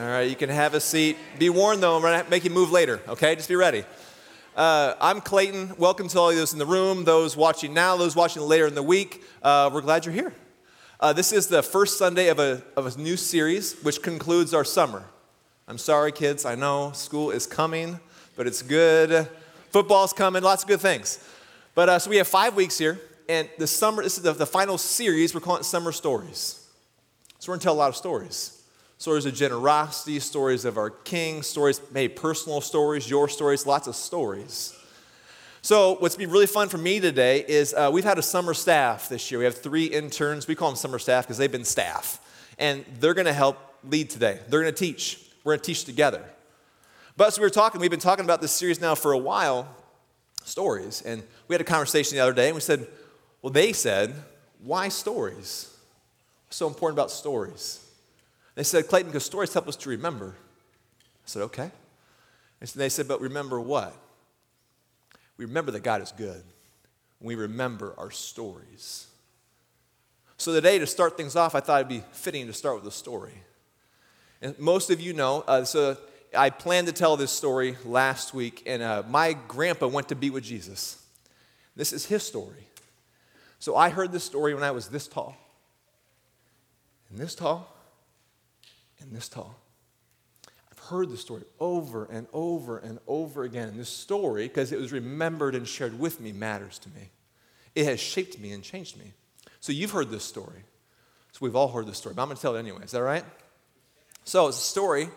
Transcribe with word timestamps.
All 0.00 0.06
right, 0.06 0.30
you 0.30 0.34
can 0.34 0.48
have 0.48 0.72
a 0.72 0.80
seat. 0.80 1.18
Be 1.38 1.50
warned 1.50 1.82
though, 1.82 1.94
I'm 1.94 2.00
going 2.00 2.24
to 2.24 2.30
make 2.30 2.42
you 2.44 2.48
move 2.48 2.72
later, 2.72 3.02
okay? 3.06 3.34
Just 3.34 3.50
be 3.50 3.54
ready. 3.54 3.84
Uh, 4.56 4.94
I'm 4.98 5.20
Clayton. 5.20 5.74
Welcome 5.76 6.08
to 6.08 6.18
all 6.18 6.30
of 6.30 6.36
those 6.36 6.54
in 6.54 6.58
the 6.58 6.64
room, 6.64 7.04
those 7.04 7.36
watching 7.36 7.74
now, 7.74 7.98
those 7.98 8.16
watching 8.16 8.40
later 8.40 8.66
in 8.66 8.74
the 8.74 8.82
week. 8.82 9.22
Uh, 9.42 9.68
we're 9.70 9.82
glad 9.82 10.06
you're 10.06 10.14
here. 10.14 10.32
Uh, 11.00 11.12
this 11.12 11.34
is 11.34 11.48
the 11.48 11.62
first 11.62 11.98
Sunday 11.98 12.28
of 12.28 12.38
a, 12.38 12.62
of 12.78 12.86
a 12.86 12.98
new 12.98 13.14
series, 13.14 13.78
which 13.82 14.00
concludes 14.00 14.54
our 14.54 14.64
summer. 14.64 15.04
I'm 15.68 15.76
sorry, 15.76 16.12
kids. 16.12 16.46
I 16.46 16.54
know 16.54 16.92
school 16.92 17.30
is 17.30 17.46
coming, 17.46 18.00
but 18.36 18.46
it's 18.46 18.62
good. 18.62 19.28
Football's 19.68 20.14
coming, 20.14 20.42
lots 20.42 20.62
of 20.62 20.68
good 20.70 20.80
things. 20.80 21.22
But 21.74 21.90
uh, 21.90 21.98
so 21.98 22.08
we 22.08 22.16
have 22.16 22.26
five 22.26 22.56
weeks 22.56 22.78
here, 22.78 22.98
and 23.28 23.50
the 23.58 23.66
summer, 23.66 24.02
this 24.02 24.16
is 24.16 24.22
the, 24.22 24.32
the 24.32 24.46
final 24.46 24.78
series. 24.78 25.34
We're 25.34 25.40
calling 25.40 25.60
it 25.60 25.64
Summer 25.64 25.92
Stories. 25.92 26.66
So 27.38 27.52
we're 27.52 27.56
going 27.56 27.60
to 27.60 27.64
tell 27.64 27.74
a 27.74 27.82
lot 27.82 27.90
of 27.90 27.96
stories 27.96 28.59
stories 29.00 29.24
of 29.24 29.34
generosity, 29.34 30.20
stories 30.20 30.66
of 30.66 30.76
our 30.76 30.90
King, 30.90 31.40
stories, 31.42 31.80
maybe 31.90 32.12
personal 32.12 32.60
stories, 32.60 33.08
your 33.08 33.30
stories, 33.30 33.64
lots 33.64 33.88
of 33.88 33.96
stories. 33.96 34.76
So, 35.62 35.94
what's 36.00 36.16
been 36.16 36.30
really 36.30 36.46
fun 36.46 36.68
for 36.68 36.76
me 36.76 37.00
today 37.00 37.42
is 37.48 37.72
uh, 37.72 37.88
we've 37.90 38.04
had 38.04 38.18
a 38.18 38.22
summer 38.22 38.52
staff 38.52 39.08
this 39.08 39.30
year. 39.30 39.38
We 39.38 39.46
have 39.46 39.56
three 39.56 39.86
interns. 39.86 40.46
We 40.46 40.54
call 40.54 40.68
them 40.68 40.76
summer 40.76 40.98
staff 40.98 41.24
because 41.24 41.38
they've 41.38 41.50
been 41.50 41.64
staff. 41.64 42.20
And 42.58 42.84
they're 42.98 43.14
going 43.14 43.26
to 43.26 43.32
help 43.32 43.56
lead 43.84 44.10
today. 44.10 44.38
They're 44.48 44.60
going 44.60 44.72
to 44.72 44.78
teach. 44.78 45.18
We're 45.44 45.54
going 45.54 45.60
to 45.60 45.66
teach 45.66 45.84
together. 45.84 46.22
But 47.16 47.32
so 47.32 47.40
we 47.40 47.46
were 47.46 47.50
talking, 47.50 47.80
we've 47.80 47.90
been 47.90 48.00
talking 48.00 48.26
about 48.26 48.42
this 48.42 48.52
series 48.52 48.82
now 48.82 48.94
for 48.94 49.12
a 49.12 49.18
while 49.18 49.66
stories. 50.44 51.00
And 51.00 51.22
we 51.48 51.54
had 51.54 51.62
a 51.62 51.64
conversation 51.64 52.16
the 52.16 52.22
other 52.22 52.34
day 52.34 52.48
and 52.48 52.54
we 52.54 52.60
said, 52.60 52.86
well, 53.40 53.52
they 53.52 53.72
said, 53.72 54.14
why 54.62 54.88
stories? 54.88 55.74
What's 56.48 56.58
so 56.58 56.66
important 56.68 56.98
about 56.98 57.10
stories? 57.10 57.89
They 58.54 58.62
said, 58.62 58.88
Clayton, 58.88 59.10
because 59.10 59.24
stories 59.24 59.52
help 59.52 59.68
us 59.68 59.76
to 59.76 59.88
remember. 59.88 60.34
I 60.36 61.26
said, 61.26 61.42
okay. 61.42 61.70
And 62.60 62.68
they 62.70 62.88
said, 62.88 63.08
but 63.08 63.20
remember 63.20 63.60
what? 63.60 63.94
We 65.36 65.44
remember 65.46 65.70
that 65.72 65.82
God 65.82 66.02
is 66.02 66.12
good. 66.12 66.42
We 67.20 67.34
remember 67.34 67.94
our 67.96 68.10
stories. 68.10 69.06
So 70.36 70.52
today, 70.52 70.78
to 70.78 70.86
start 70.86 71.16
things 71.16 71.36
off, 71.36 71.54
I 71.54 71.60
thought 71.60 71.80
it'd 71.80 71.88
be 71.88 72.02
fitting 72.12 72.46
to 72.46 72.52
start 72.52 72.76
with 72.76 72.86
a 72.86 72.94
story. 72.96 73.34
And 74.42 74.58
most 74.58 74.90
of 74.90 75.00
you 75.00 75.12
know, 75.12 75.44
uh, 75.46 75.64
so 75.64 75.98
I 76.34 76.50
planned 76.50 76.86
to 76.86 76.92
tell 76.92 77.16
this 77.16 77.30
story 77.30 77.76
last 77.84 78.32
week, 78.32 78.62
and 78.66 78.82
uh, 78.82 79.02
my 79.08 79.34
grandpa 79.48 79.86
went 79.86 80.08
to 80.08 80.14
be 80.14 80.30
with 80.30 80.44
Jesus. 80.44 81.02
This 81.76 81.92
is 81.92 82.06
his 82.06 82.22
story. 82.22 82.66
So 83.58 83.76
I 83.76 83.90
heard 83.90 84.12
this 84.12 84.24
story 84.24 84.54
when 84.54 84.62
I 84.62 84.70
was 84.70 84.88
this 84.88 85.06
tall, 85.06 85.36
and 87.10 87.18
this 87.18 87.34
tall, 87.34 87.76
and 89.00 89.12
this 89.12 89.28
tall. 89.28 89.56
I've 90.70 90.78
heard 90.78 91.10
the 91.10 91.16
story 91.16 91.42
over 91.58 92.04
and 92.06 92.26
over 92.32 92.78
and 92.78 92.98
over 93.06 93.44
again. 93.44 93.68
And 93.68 93.78
this 93.78 93.88
story, 93.88 94.48
because 94.48 94.72
it 94.72 94.78
was 94.78 94.92
remembered 94.92 95.54
and 95.54 95.66
shared 95.66 95.98
with 95.98 96.20
me, 96.20 96.32
matters 96.32 96.78
to 96.80 96.88
me. 96.90 97.10
It 97.74 97.84
has 97.86 98.00
shaped 98.00 98.38
me 98.38 98.52
and 98.52 98.62
changed 98.62 98.98
me. 98.98 99.12
So 99.60 99.72
you've 99.72 99.90
heard 99.90 100.10
this 100.10 100.24
story. 100.24 100.64
So 101.32 101.38
we've 101.42 101.56
all 101.56 101.68
heard 101.68 101.86
this 101.86 101.98
story, 101.98 102.14
but 102.14 102.22
I'm 102.22 102.28
going 102.28 102.36
to 102.36 102.42
tell 102.42 102.56
it 102.56 102.58
anyway. 102.58 102.84
Is 102.84 102.90
that 102.92 103.02
right? 103.02 103.24
So 104.24 104.48
it's 104.48 104.58
a 104.58 104.62
story 104.62 105.08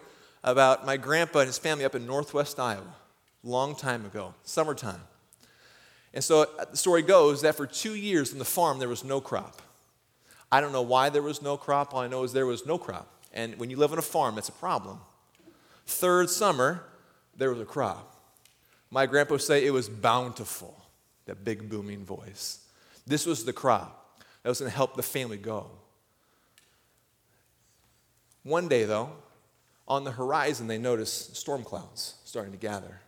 about 0.44 0.86
my 0.86 0.98
grandpa 0.98 1.40
and 1.40 1.48
his 1.48 1.58
family 1.58 1.86
up 1.86 1.96
in 1.96 2.06
northwest 2.06 2.60
Iowa, 2.60 2.96
long 3.44 3.76
time 3.76 4.06
ago, 4.06 4.34
summertime. 4.44 5.02
And 6.14 6.24
so 6.24 6.44
uh, 6.60 6.66
the 6.70 6.78
story 6.78 7.02
goes 7.02 7.42
that 7.42 7.56
for 7.56 7.66
two 7.66 7.96
years 7.96 8.32
on 8.34 8.40
the 8.40 8.46
farm, 8.46 8.80
there 8.80 8.90
was 8.90 9.04
no 9.04 9.20
crop. 9.20 9.62
I 10.52 10.62
don't 10.62 10.72
know 10.72 10.84
why 10.84 11.10
there 11.10 11.24
was 11.24 11.42
no 11.42 11.58
crop. 11.58 11.94
All 11.94 12.02
I 12.02 12.08
know 12.08 12.24
is 12.24 12.34
there 12.34 12.46
was 12.46 12.66
no 12.66 12.78
crop. 12.78 13.08
And 13.34 13.58
when 13.58 13.70
you 13.70 13.78
live 13.78 13.92
on 13.92 13.98
a 13.98 14.04
farm, 14.04 14.36
that's 14.36 14.50
a 14.50 14.54
problem. 14.54 15.00
Third 15.86 16.30
summer, 16.30 16.84
there 17.36 17.50
was 17.50 17.60
a 17.60 17.66
crop. 17.66 18.10
My 18.92 19.06
grandpa 19.06 19.34
would 19.34 19.42
say 19.42 19.66
it 19.66 19.72
was 19.72 19.90
bountiful, 19.90 20.80
that 21.26 21.44
big 21.44 21.70
booming 21.70 22.06
voice. 22.06 22.60
This 23.08 23.26
was 23.26 23.44
the 23.44 23.54
crop 23.54 24.22
that 24.44 24.50
was 24.50 24.60
going 24.60 24.70
to 24.70 24.76
help 24.76 24.96
the 24.96 25.04
family 25.04 25.38
go. 25.38 25.72
One 28.44 28.68
day, 28.68 28.84
though, 28.84 29.10
on 29.88 30.04
the 30.04 30.12
horizon, 30.12 30.68
they 30.68 30.78
notice 30.78 31.32
storm 31.34 31.64
clouds 31.64 32.16
starting 32.24 32.52
to 32.52 32.58
gather. 32.58 33.00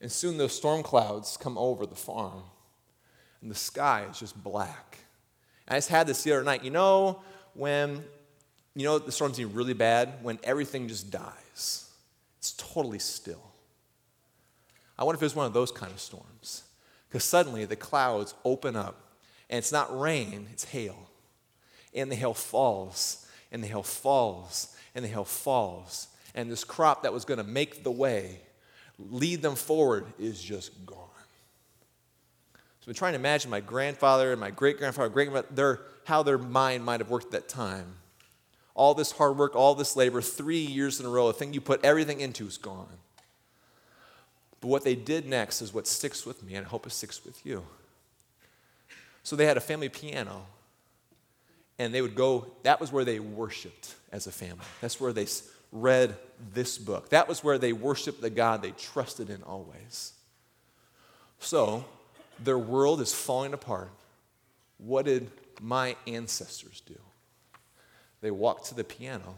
And 0.00 0.10
soon 0.10 0.36
those 0.36 0.54
storm 0.54 0.82
clouds 0.82 1.36
come 1.36 1.56
over 1.56 1.86
the 1.86 1.94
farm, 1.94 2.42
and 3.40 3.50
the 3.50 3.54
sky 3.54 4.06
is 4.10 4.18
just 4.18 4.42
black. 4.42 4.98
And 5.66 5.74
I 5.74 5.78
just 5.78 5.90
had 5.90 6.06
this 6.06 6.24
the 6.24 6.32
other 6.32 6.42
night. 6.42 6.64
You 6.64 6.70
know, 6.70 7.22
when 7.54 8.04
you 8.74 8.84
know, 8.84 8.98
the 8.98 9.12
storm's 9.12 9.36
getting 9.36 9.54
really 9.54 9.74
bad 9.74 10.14
when 10.22 10.38
everything 10.42 10.88
just 10.88 11.10
dies. 11.10 11.90
It's 12.38 12.52
totally 12.52 12.98
still. 12.98 13.52
I 14.98 15.04
wonder 15.04 15.16
if 15.16 15.22
it 15.22 15.26
was 15.26 15.36
one 15.36 15.46
of 15.46 15.52
those 15.52 15.70
kind 15.70 15.92
of 15.92 16.00
storms. 16.00 16.64
Because 17.08 17.24
suddenly 17.24 17.66
the 17.66 17.76
clouds 17.76 18.34
open 18.44 18.74
up, 18.74 19.12
and 19.50 19.58
it's 19.58 19.72
not 19.72 19.98
rain, 19.98 20.48
it's 20.50 20.64
hail. 20.64 21.10
And 21.94 22.10
the 22.10 22.16
hail 22.16 22.32
falls, 22.32 23.26
and 23.50 23.62
the 23.62 23.68
hail 23.68 23.82
falls, 23.82 24.74
and 24.94 25.04
the 25.04 25.08
hail 25.08 25.26
falls. 25.26 26.08
And 26.34 26.50
this 26.50 26.64
crop 26.64 27.02
that 27.02 27.12
was 27.12 27.26
going 27.26 27.38
to 27.38 27.44
make 27.44 27.84
the 27.84 27.90
way, 27.90 28.40
lead 28.98 29.42
them 29.42 29.56
forward, 29.56 30.06
is 30.18 30.42
just 30.42 30.86
gone. 30.86 30.98
So 32.80 32.88
I'm 32.88 32.94
trying 32.94 33.12
to 33.12 33.18
imagine 33.18 33.50
my 33.50 33.60
grandfather 33.60 34.32
and 34.32 34.40
my 34.40 34.50
great 34.50 34.78
grandfather, 34.78 35.10
great 35.10 35.28
grandfather, 35.28 35.80
how 36.04 36.22
their 36.22 36.38
mind 36.38 36.84
might 36.84 37.00
have 37.00 37.10
worked 37.10 37.26
at 37.26 37.32
that 37.32 37.48
time 37.50 37.96
all 38.74 38.94
this 38.94 39.12
hard 39.12 39.36
work, 39.36 39.54
all 39.54 39.74
this 39.74 39.96
labor, 39.96 40.22
three 40.22 40.58
years 40.58 40.98
in 41.00 41.06
a 41.06 41.08
row, 41.08 41.28
a 41.28 41.32
thing 41.32 41.52
you 41.52 41.60
put 41.60 41.84
everything 41.84 42.20
into 42.20 42.46
is 42.46 42.58
gone. 42.58 42.86
But 44.60 44.68
what 44.68 44.84
they 44.84 44.94
did 44.94 45.26
next 45.26 45.60
is 45.60 45.74
what 45.74 45.86
sticks 45.86 46.24
with 46.24 46.42
me, 46.42 46.54
and 46.54 46.64
I 46.64 46.68
hope 46.68 46.86
it 46.86 46.90
sticks 46.90 47.24
with 47.24 47.44
you. 47.44 47.64
So 49.22 49.36
they 49.36 49.46
had 49.46 49.56
a 49.56 49.60
family 49.60 49.88
piano, 49.88 50.46
and 51.78 51.92
they 51.92 52.00
would 52.00 52.14
go, 52.14 52.46
that 52.62 52.80
was 52.80 52.92
where 52.92 53.04
they 53.04 53.18
worshiped 53.18 53.94
as 54.12 54.26
a 54.26 54.32
family. 54.32 54.64
That's 54.80 55.00
where 55.00 55.12
they 55.12 55.26
read 55.72 56.16
this 56.54 56.78
book. 56.78 57.08
That 57.10 57.28
was 57.28 57.42
where 57.42 57.58
they 57.58 57.72
worshiped 57.72 58.20
the 58.20 58.30
God 58.30 58.62
they 58.62 58.70
trusted 58.72 59.30
in 59.30 59.42
always. 59.42 60.12
So 61.40 61.84
their 62.38 62.58
world 62.58 63.00
is 63.00 63.12
falling 63.12 63.52
apart. 63.52 63.90
What 64.78 65.06
did 65.06 65.30
my 65.60 65.96
ancestors 66.06 66.82
do? 66.86 66.98
They 68.22 68.30
walked 68.30 68.66
to 68.66 68.74
the 68.74 68.84
piano. 68.84 69.34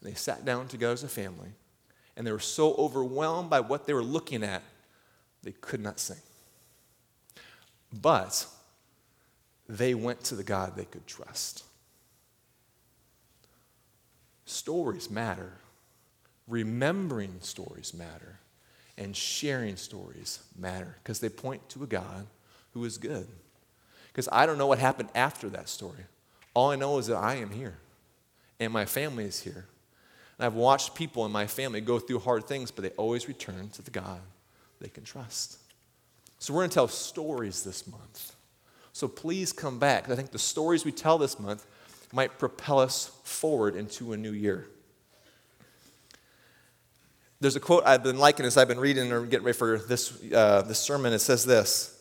They 0.00 0.14
sat 0.14 0.44
down 0.44 0.68
together 0.68 0.92
as 0.92 1.02
a 1.02 1.08
family, 1.08 1.50
and 2.16 2.26
they 2.26 2.32
were 2.32 2.38
so 2.38 2.74
overwhelmed 2.74 3.50
by 3.50 3.60
what 3.60 3.86
they 3.86 3.92
were 3.92 4.02
looking 4.02 4.42
at, 4.42 4.62
they 5.42 5.52
could 5.52 5.80
not 5.80 6.00
sing. 6.00 6.16
But 7.92 8.46
they 9.68 9.94
went 9.94 10.22
to 10.24 10.36
the 10.36 10.42
God 10.42 10.76
they 10.76 10.84
could 10.84 11.06
trust. 11.06 11.64
Stories 14.44 15.10
matter. 15.10 15.52
Remembering 16.46 17.36
stories 17.40 17.94
matter. 17.94 18.38
And 18.96 19.16
sharing 19.16 19.76
stories 19.76 20.40
matter 20.56 20.96
because 21.02 21.20
they 21.20 21.28
point 21.28 21.68
to 21.70 21.82
a 21.82 21.86
God 21.86 22.26
who 22.72 22.84
is 22.84 22.98
good. 22.98 23.26
Because 24.08 24.28
I 24.30 24.46
don't 24.46 24.58
know 24.58 24.66
what 24.66 24.78
happened 24.78 25.08
after 25.14 25.48
that 25.50 25.68
story. 25.68 26.04
All 26.54 26.70
I 26.70 26.76
know 26.76 26.98
is 26.98 27.08
that 27.08 27.16
I 27.16 27.34
am 27.36 27.50
here 27.50 27.74
and 28.60 28.72
my 28.72 28.84
family 28.84 29.24
is 29.24 29.40
here. 29.40 29.66
And 30.38 30.46
I've 30.46 30.54
watched 30.54 30.94
people 30.94 31.26
in 31.26 31.32
my 31.32 31.46
family 31.46 31.80
go 31.80 31.98
through 31.98 32.20
hard 32.20 32.46
things, 32.46 32.70
but 32.70 32.82
they 32.82 32.90
always 32.90 33.28
return 33.28 33.68
to 33.70 33.82
the 33.82 33.90
God 33.90 34.20
they 34.80 34.88
can 34.88 35.04
trust. 35.04 35.58
So 36.38 36.52
we're 36.52 36.60
going 36.60 36.70
to 36.70 36.74
tell 36.74 36.88
stories 36.88 37.62
this 37.62 37.86
month. 37.86 38.34
So 38.92 39.08
please 39.08 39.52
come 39.52 39.78
back. 39.78 40.08
I 40.08 40.16
think 40.16 40.30
the 40.30 40.38
stories 40.38 40.84
we 40.84 40.92
tell 40.92 41.18
this 41.18 41.38
month 41.40 41.66
might 42.12 42.38
propel 42.38 42.78
us 42.78 43.10
forward 43.24 43.74
into 43.76 44.12
a 44.12 44.16
new 44.16 44.32
year. 44.32 44.66
There's 47.40 47.56
a 47.56 47.60
quote 47.60 47.84
I've 47.84 48.02
been 48.02 48.18
liking 48.18 48.46
as 48.46 48.56
I've 48.56 48.68
been 48.68 48.80
reading 48.80 49.12
or 49.12 49.26
getting 49.26 49.44
ready 49.44 49.58
for 49.58 49.78
this, 49.78 50.16
uh, 50.32 50.62
this 50.62 50.78
sermon. 50.78 51.12
It 51.12 51.18
says 51.18 51.44
this 51.44 51.93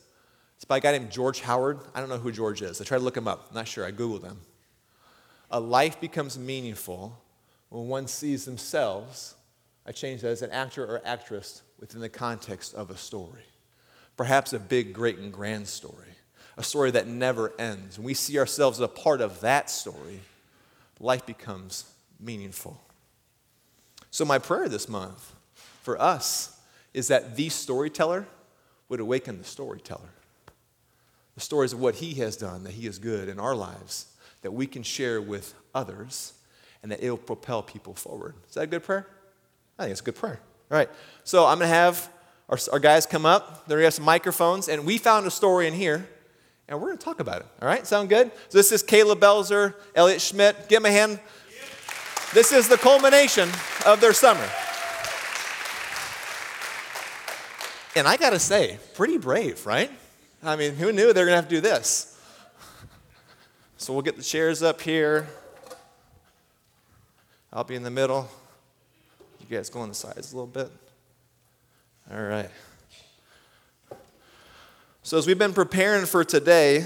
it's 0.63 0.68
by 0.69 0.77
a 0.77 0.80
guy 0.80 0.94
named 0.94 1.12
George 1.12 1.42
Howard. 1.42 1.81
I 1.94 2.00
don't 2.00 2.07
know 2.07 2.18
who 2.18 2.31
George 2.31 2.62
is. 2.62 2.80
I 2.80 2.86
tried 2.86 3.00
to 3.00 3.04
look 3.04 3.18
him 3.18 3.27
up. 3.27 3.48
I'm 3.50 3.56
not 3.56 3.68
sure. 3.68 3.86
I 3.86 3.92
Googled 3.92 4.24
him. 4.24 4.39
A 5.51 5.60
life 5.60 6.00
becomes 6.00 6.39
meaningful 6.39 7.21
when 7.68 7.89
one 7.89 8.07
sees 8.07 8.45
themselves, 8.45 9.36
I 9.86 9.92
changed 9.92 10.24
that 10.24 10.30
as 10.30 10.42
an 10.42 10.51
actor 10.51 10.86
or 10.86 11.01
actress 11.04 11.63
within 11.81 12.00
the 12.00 12.07
context 12.07 12.75
of 12.75 12.92
a 12.92 12.95
story. 12.95 13.44
Perhaps 14.15 14.54
a 14.54 14.60
big, 14.60 14.94
great, 14.94 15.18
and 15.18 15.33
grand 15.33 15.68
story. 15.68 16.15
A 16.56 16.63
story 16.63 16.92
that 16.92 17.07
never 17.07 17.51
ends. 17.59 17.98
When 17.98 18.06
we 18.06 18.13
see 18.13 18.39
ourselves 18.39 18.80
as 18.80 18.86
a 18.86 18.88
part 18.88 19.19
of 19.19 19.42
that 19.42 19.69
story, 19.69 20.21
life 20.98 21.25
becomes 21.25 21.92
meaningful. 22.21 22.80
So, 24.12 24.24
my 24.24 24.39
prayer 24.39 24.69
this 24.69 24.88
month 24.88 25.36
for 25.81 26.01
us 26.01 26.57
is 26.94 27.09
that 27.09 27.36
the 27.36 27.50
storyteller 27.50 28.27
would 28.88 29.01
awaken 29.01 29.39
the 29.39 29.44
storyteller 29.44 30.13
the 31.35 31.41
stories 31.41 31.74
of 31.74 31.80
what 31.80 31.95
He 31.95 32.13
has 32.15 32.38
done, 32.38 32.63
that 32.63 32.74
He 32.74 32.88
is 32.88 33.00
good 33.00 33.30
in 33.30 33.39
our 33.39 33.56
lives, 33.56 34.07
that 34.41 34.51
we 34.51 34.68
can 34.68 34.83
share 34.83 35.21
with 35.21 35.53
others, 35.74 36.33
and 36.81 36.91
that 36.91 37.03
it'll 37.03 37.18
propel 37.18 37.63
people 37.63 37.94
forward. 37.94 38.35
Is 38.47 38.56
that 38.56 38.62
a 38.62 38.68
good 38.68 38.83
prayer? 38.83 39.07
I 39.80 39.83
think 39.83 39.91
it's 39.91 40.01
a 40.01 40.03
good 40.03 40.15
prayer. 40.15 40.39
All 40.69 40.77
right. 40.77 40.89
So 41.24 41.45
I'm 41.45 41.57
going 41.57 41.69
to 41.69 41.75
have 41.75 42.09
our, 42.50 42.57
our 42.71 42.80
guys 42.80 43.06
come 43.06 43.25
up. 43.25 43.68
They're 43.68 43.77
going 43.77 43.83
to 43.83 43.88
have 43.88 43.94
some 43.94 44.06
microphones, 44.06 44.68
and 44.68 44.85
we 44.85 44.97
found 44.97 45.25
a 45.25 45.31
story 45.31 45.68
in 45.68 45.74
here, 45.74 46.07
and 46.68 46.80
we're 46.80 46.88
going 46.88 46.97
to 46.97 47.03
talk 47.03 47.19
about 47.19 47.41
it. 47.41 47.47
All 47.62 47.68
right? 47.68 47.85
Sound 47.88 48.09
good? 48.09 48.31
So 48.50 48.57
this 48.57 48.71
is 48.71 48.83
Caleb 48.83 49.19
Belzer, 49.19 49.75
Elliot 49.95 50.21
Schmidt. 50.21 50.69
Give 50.69 50.81
them 50.81 50.91
a 50.91 50.94
hand. 50.94 51.19
This 52.33 52.51
is 52.51 52.68
the 52.68 52.77
culmination 52.77 53.50
of 53.85 54.01
their 54.01 54.13
summer. 54.13 54.47
And 57.95 58.07
I 58.07 58.18
got 58.18 58.31
to 58.31 58.39
say, 58.39 58.80
pretty 58.95 59.18
brave, 59.18 59.65
right? 59.65 59.91
I 60.44 60.56
mean, 60.56 60.75
who 60.75 60.92
knew 60.92 61.13
they 61.13 61.22
were 61.22 61.28
going 61.28 61.30
to 61.30 61.36
have 61.36 61.48
to 61.48 61.56
do 61.56 61.62
this? 61.62 62.19
So 63.78 63.94
we'll 63.94 64.01
get 64.01 64.18
the 64.18 64.24
chairs 64.24 64.62
up 64.62 64.81
here. 64.81 65.28
I'll 67.51 67.63
be 67.63 67.75
in 67.75 67.84
the 67.84 67.92
middle. 67.92 68.30
You 69.40 69.57
guys 69.57 69.69
go 69.69 69.81
on 69.81 69.90
the 69.90 69.95
sides 69.95 70.34
a 70.34 70.36
little 70.36 70.48
bit. 70.48 70.72
All 72.12 72.22
right. 72.22 72.50
So 75.04 75.18
as 75.18 75.28
we've 75.28 75.38
been 75.38 75.54
preparing 75.54 76.06
for 76.06 76.24
today, 76.24 76.86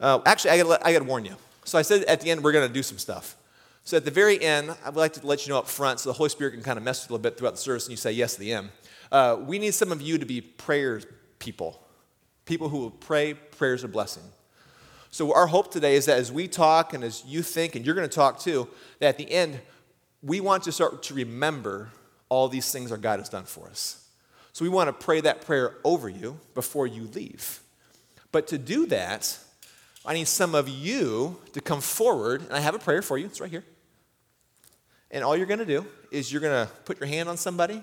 uh, 0.00 0.20
actually, 0.26 0.50
I 0.50 0.62
got 0.62 0.86
I 0.86 0.92
to 0.92 1.04
warn 1.04 1.24
you. 1.24 1.36
So 1.64 1.78
I 1.78 1.82
said 1.82 2.04
at 2.04 2.20
the 2.20 2.30
end 2.30 2.42
we're 2.42 2.52
going 2.52 2.66
to 2.66 2.72
do 2.72 2.82
some 2.82 2.98
stuff. 2.98 3.36
So 3.84 3.96
at 3.96 4.04
the 4.04 4.10
very 4.10 4.42
end, 4.42 4.74
I 4.84 4.88
would 4.88 4.96
like 4.96 5.12
to 5.14 5.26
let 5.26 5.46
you 5.46 5.52
know 5.52 5.58
up 5.58 5.68
front 5.68 6.00
so 6.00 6.10
the 6.10 6.14
Holy 6.14 6.28
Spirit 6.28 6.52
can 6.52 6.62
kind 6.62 6.76
of 6.76 6.82
mess 6.82 7.02
with 7.02 7.10
you 7.10 7.12
a 7.12 7.16
little 7.16 7.30
bit 7.30 7.38
throughout 7.38 7.52
the 7.52 7.60
service 7.60 7.84
and 7.86 7.92
you 7.92 7.96
say 7.96 8.12
yes 8.12 8.34
at 8.34 8.40
the 8.40 8.52
end. 8.52 8.70
Uh, 9.12 9.36
we 9.40 9.58
need 9.58 9.74
some 9.74 9.92
of 9.92 10.02
you 10.02 10.18
to 10.18 10.26
be 10.26 10.40
prayers 10.40 11.06
people, 11.38 11.85
people 12.46 12.70
who 12.70 12.78
will 12.78 12.90
pray 12.90 13.34
prayers 13.34 13.84
of 13.84 13.92
blessing. 13.92 14.22
So 15.10 15.34
our 15.34 15.46
hope 15.46 15.70
today 15.70 15.96
is 15.96 16.06
that 16.06 16.18
as 16.18 16.32
we 16.32 16.48
talk 16.48 16.94
and 16.94 17.04
as 17.04 17.24
you 17.26 17.42
think, 17.42 17.74
and 17.74 17.84
you're 17.84 17.94
going 17.94 18.08
to 18.08 18.14
talk 18.14 18.38
too, 18.38 18.68
that 19.00 19.08
at 19.08 19.18
the 19.18 19.30
end, 19.30 19.60
we 20.22 20.40
want 20.40 20.62
to 20.64 20.72
start 20.72 21.02
to 21.04 21.14
remember 21.14 21.90
all 22.28 22.48
these 22.48 22.72
things 22.72 22.90
our 22.90 22.98
God 22.98 23.18
has 23.18 23.28
done 23.28 23.44
for 23.44 23.68
us. 23.68 24.08
So 24.52 24.64
we 24.64 24.68
want 24.68 24.88
to 24.88 25.04
pray 25.04 25.20
that 25.20 25.42
prayer 25.42 25.74
over 25.84 26.08
you 26.08 26.40
before 26.54 26.86
you 26.86 27.04
leave. 27.14 27.60
But 28.32 28.46
to 28.48 28.58
do 28.58 28.86
that, 28.86 29.38
I 30.04 30.14
need 30.14 30.28
some 30.28 30.54
of 30.54 30.68
you 30.68 31.38
to 31.52 31.60
come 31.60 31.80
forward, 31.80 32.42
and 32.42 32.52
I 32.52 32.60
have 32.60 32.74
a 32.74 32.78
prayer 32.78 33.02
for 33.02 33.18
you. 33.18 33.26
It's 33.26 33.40
right 33.40 33.50
here. 33.50 33.64
And 35.10 35.24
all 35.24 35.36
you're 35.36 35.46
going 35.46 35.60
to 35.60 35.66
do 35.66 35.86
is 36.10 36.32
you're 36.32 36.40
going 36.40 36.66
to 36.66 36.72
put 36.84 37.00
your 37.00 37.08
hand 37.08 37.28
on 37.28 37.36
somebody 37.36 37.82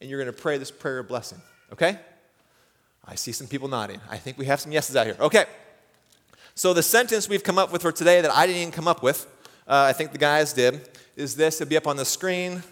and 0.00 0.10
you're 0.10 0.20
going 0.20 0.34
to 0.34 0.40
pray 0.40 0.58
this 0.58 0.70
prayer 0.70 0.98
of 0.98 1.08
blessing. 1.08 1.40
Okay? 1.72 1.98
I 3.04 3.14
see 3.16 3.32
some 3.32 3.46
people 3.46 3.68
nodding. 3.68 4.00
I 4.08 4.16
think 4.16 4.38
we 4.38 4.46
have 4.46 4.60
some 4.60 4.72
yeses 4.72 4.96
out 4.96 5.06
here. 5.06 5.16
Okay. 5.18 5.44
So 6.54 6.74
the 6.74 6.82
sentence 6.82 7.28
we've 7.28 7.42
come 7.42 7.58
up 7.58 7.72
with 7.72 7.82
for 7.82 7.92
today 7.92 8.20
that 8.20 8.30
I 8.30 8.46
didn't 8.46 8.60
even 8.60 8.72
come 8.72 8.86
up 8.86 9.02
with, 9.02 9.26
uh, 9.66 9.86
I 9.88 9.92
think 9.92 10.12
the 10.12 10.18
guys 10.18 10.52
did, 10.52 10.88
is 11.16 11.34
this. 11.36 11.60
It'll 11.60 11.70
be 11.70 11.76
up 11.76 11.86
on 11.86 11.96
the 11.96 12.04
screen. 12.04 12.62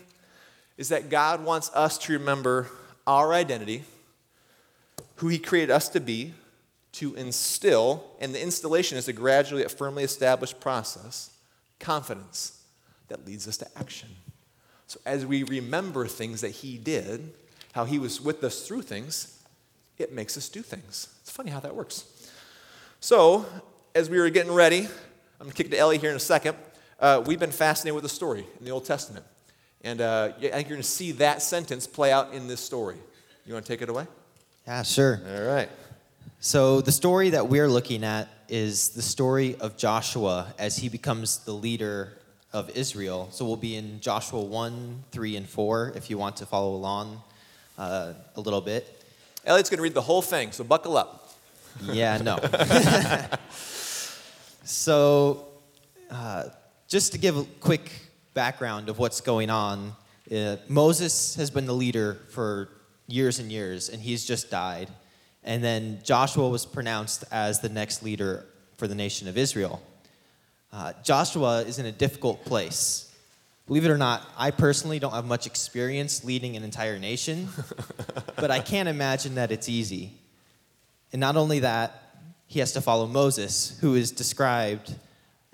Is 0.77 0.89
that 0.91 1.11
God 1.11 1.45
wants 1.45 1.71
us 1.75 1.99
to 1.99 2.13
remember 2.13 2.69
our 3.07 3.33
identity, 3.33 3.85
who 5.17 5.29
He 5.29 5.39
created 5.39 5.71
us 5.71 5.89
to 5.91 6.01
be, 6.01 6.33
to 6.93 7.15
instill, 7.15 8.05
and 8.21 8.35
the 8.35 8.43
installation 8.43 8.97
is 8.99 9.09
a 9.09 9.13
gradually, 9.13 9.65
a 9.65 9.69
firmly 9.69 10.05
established 10.05 10.61
process, 10.61 11.31
confidence 11.79 12.63
that 13.09 13.27
leads 13.27 13.47
us 13.47 13.57
to 13.59 13.79
action. 13.79 14.09
So 14.87 15.01
as 15.05 15.27
we 15.27 15.43
remember 15.43 16.07
things 16.07 16.41
that 16.41 16.51
He 16.51 16.79
did, 16.79 17.33
how 17.73 17.85
He 17.85 17.99
was 17.99 18.21
with 18.21 18.43
us 18.43 18.67
through 18.67 18.83
things, 18.83 19.40
it 20.01 20.13
makes 20.13 20.37
us 20.37 20.49
do 20.49 20.63
things. 20.63 21.09
It's 21.21 21.31
funny 21.31 21.51
how 21.51 21.61
that 21.61 21.75
works. 21.75 22.05
So, 23.01 23.47
as 23.95 24.11
we 24.11 24.19
were 24.19 24.31
getting 24.31 24.53
ready, 24.53 24.81
I'm 24.81 25.47
going 25.47 25.51
to 25.51 25.57
kick 25.57 25.71
to 25.71 25.79
Ellie 25.79 25.99
here 25.99 26.11
in 26.11 26.17
a 26.17 26.21
second. 26.21 26.57
Uh, 26.99 27.23
we've 27.25 27.41
been 27.41 27.51
fascinated 27.51 27.95
with 27.95 28.03
the 28.03 28.11
story 28.11 28.47
in 28.59 28.65
the 28.65 28.71
Old 28.71 28.85
Testament. 28.85 29.25
And 29.83 30.01
uh, 30.01 30.33
I 30.37 30.41
think 30.41 30.53
you're 30.69 30.77
going 30.77 30.83
to 30.83 30.83
see 30.83 31.13
that 31.13 31.43
sentence 31.43 31.87
play 31.87 32.13
out 32.13 32.35
in 32.35 32.47
this 32.47 32.61
story. 32.61 32.97
You 33.47 33.55
want 33.55 33.65
to 33.65 33.73
take 33.73 33.83
it 33.83 33.89
away? 33.89 34.07
Yeah, 34.67 34.83
sure. 34.83 35.21
All 35.27 35.43
right. 35.43 35.69
So, 36.41 36.81
the 36.81 36.93
story 36.93 37.31
that 37.31 37.49
we're 37.49 37.69
looking 37.69 38.05
at 38.05 38.29
is 38.49 38.91
the 38.91 39.03
story 39.03 39.57
of 39.57 39.77
Joshua 39.77 40.53
as 40.59 40.77
he 40.77 40.89
becomes 40.89 41.39
the 41.39 41.53
leader 41.53 42.19
of 42.53 42.71
Israel. 42.71 43.29
So 43.31 43.45
we'll 43.45 43.57
be 43.57 43.77
in 43.77 44.01
Joshua 44.01 44.41
1, 44.41 45.05
3, 45.13 45.37
and 45.37 45.49
4 45.49 45.93
if 45.95 46.11
you 46.11 46.19
want 46.19 46.37
to 46.39 46.47
follow 46.47 46.75
along 46.75 47.23
uh, 47.79 48.15
a 48.37 48.41
little 48.41 48.61
bit. 48.61 49.00
Elliot's 49.45 49.71
going 49.71 49.79
to 49.79 49.83
read 49.83 49.95
the 49.95 50.03
whole 50.03 50.23
thing, 50.23 50.53
so 50.53 50.65
buckle 50.65 50.97
up. 50.97 51.33
Yeah, 51.83 52.19
no. 52.19 52.39
so, 54.65 55.47
uh, 56.11 56.45
just 56.89 57.13
to 57.13 57.19
give 57.19 57.39
a 57.39 57.45
quick 57.61 57.91
background 58.35 58.89
of 58.89 58.99
what's 58.99 59.21
going 59.21 59.49
on, 59.49 59.93
uh, 60.35 60.57
Moses 60.69 61.35
has 61.37 61.51
been 61.51 61.67
the 61.67 61.75
leader 61.75 62.19
for 62.31 62.69
years 63.07 63.39
and 63.39 63.51
years, 63.51 63.89
and 63.89 64.03
he's 64.03 64.25
just 64.25 64.51
died. 64.51 64.91
And 65.43 65.65
then 65.65 66.01
Joshua 66.05 66.49
was 66.49 66.67
pronounced 66.67 67.25
as 67.33 67.61
the 67.61 67.69
next 67.69 68.03
leader 68.03 68.47
for 68.77 68.87
the 68.87 68.95
nation 68.95 69.27
of 69.27 69.39
Israel. 69.39 69.83
Uh, 70.73 70.93
Joshua 71.03 71.63
is 71.63 71.79
in 71.79 71.87
a 71.87 71.93
difficult 71.93 72.45
place. 72.45 73.10
Believe 73.71 73.85
it 73.85 73.91
or 73.93 73.99
not, 73.99 74.29
I 74.37 74.51
personally 74.51 74.99
don't 74.99 75.13
have 75.13 75.27
much 75.27 75.47
experience 75.47 76.25
leading 76.25 76.57
an 76.57 76.65
entire 76.65 76.99
nation, 76.99 77.49
but 78.35 78.51
I 78.51 78.59
can't 78.59 78.89
imagine 78.89 79.37
that 79.37 79.53
it's 79.53 79.69
easy. 79.69 80.11
And 81.13 81.21
not 81.21 81.37
only 81.37 81.61
that, 81.61 82.17
he 82.49 82.59
has 82.59 82.73
to 82.73 82.81
follow 82.81 83.07
Moses, 83.07 83.79
who 83.81 83.95
is 83.95 84.11
described 84.11 84.93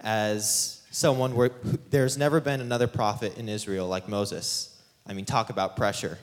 as 0.01 0.81
someone 0.91 1.35
where 1.35 1.51
there's 1.91 2.17
never 2.17 2.41
been 2.41 2.63
another 2.63 2.87
prophet 2.87 3.37
in 3.37 3.51
Israel 3.51 3.87
like 3.87 4.09
Moses. 4.09 4.75
I 5.07 5.13
mean, 5.13 5.27
talk 5.27 5.51
about 5.51 5.77
pressure. 5.77 6.17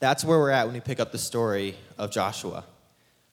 That's 0.00 0.24
where 0.24 0.40
we're 0.40 0.50
at 0.50 0.66
when 0.66 0.74
we 0.74 0.80
pick 0.80 0.98
up 0.98 1.12
the 1.12 1.18
story 1.18 1.76
of 1.98 2.10
Joshua. 2.10 2.64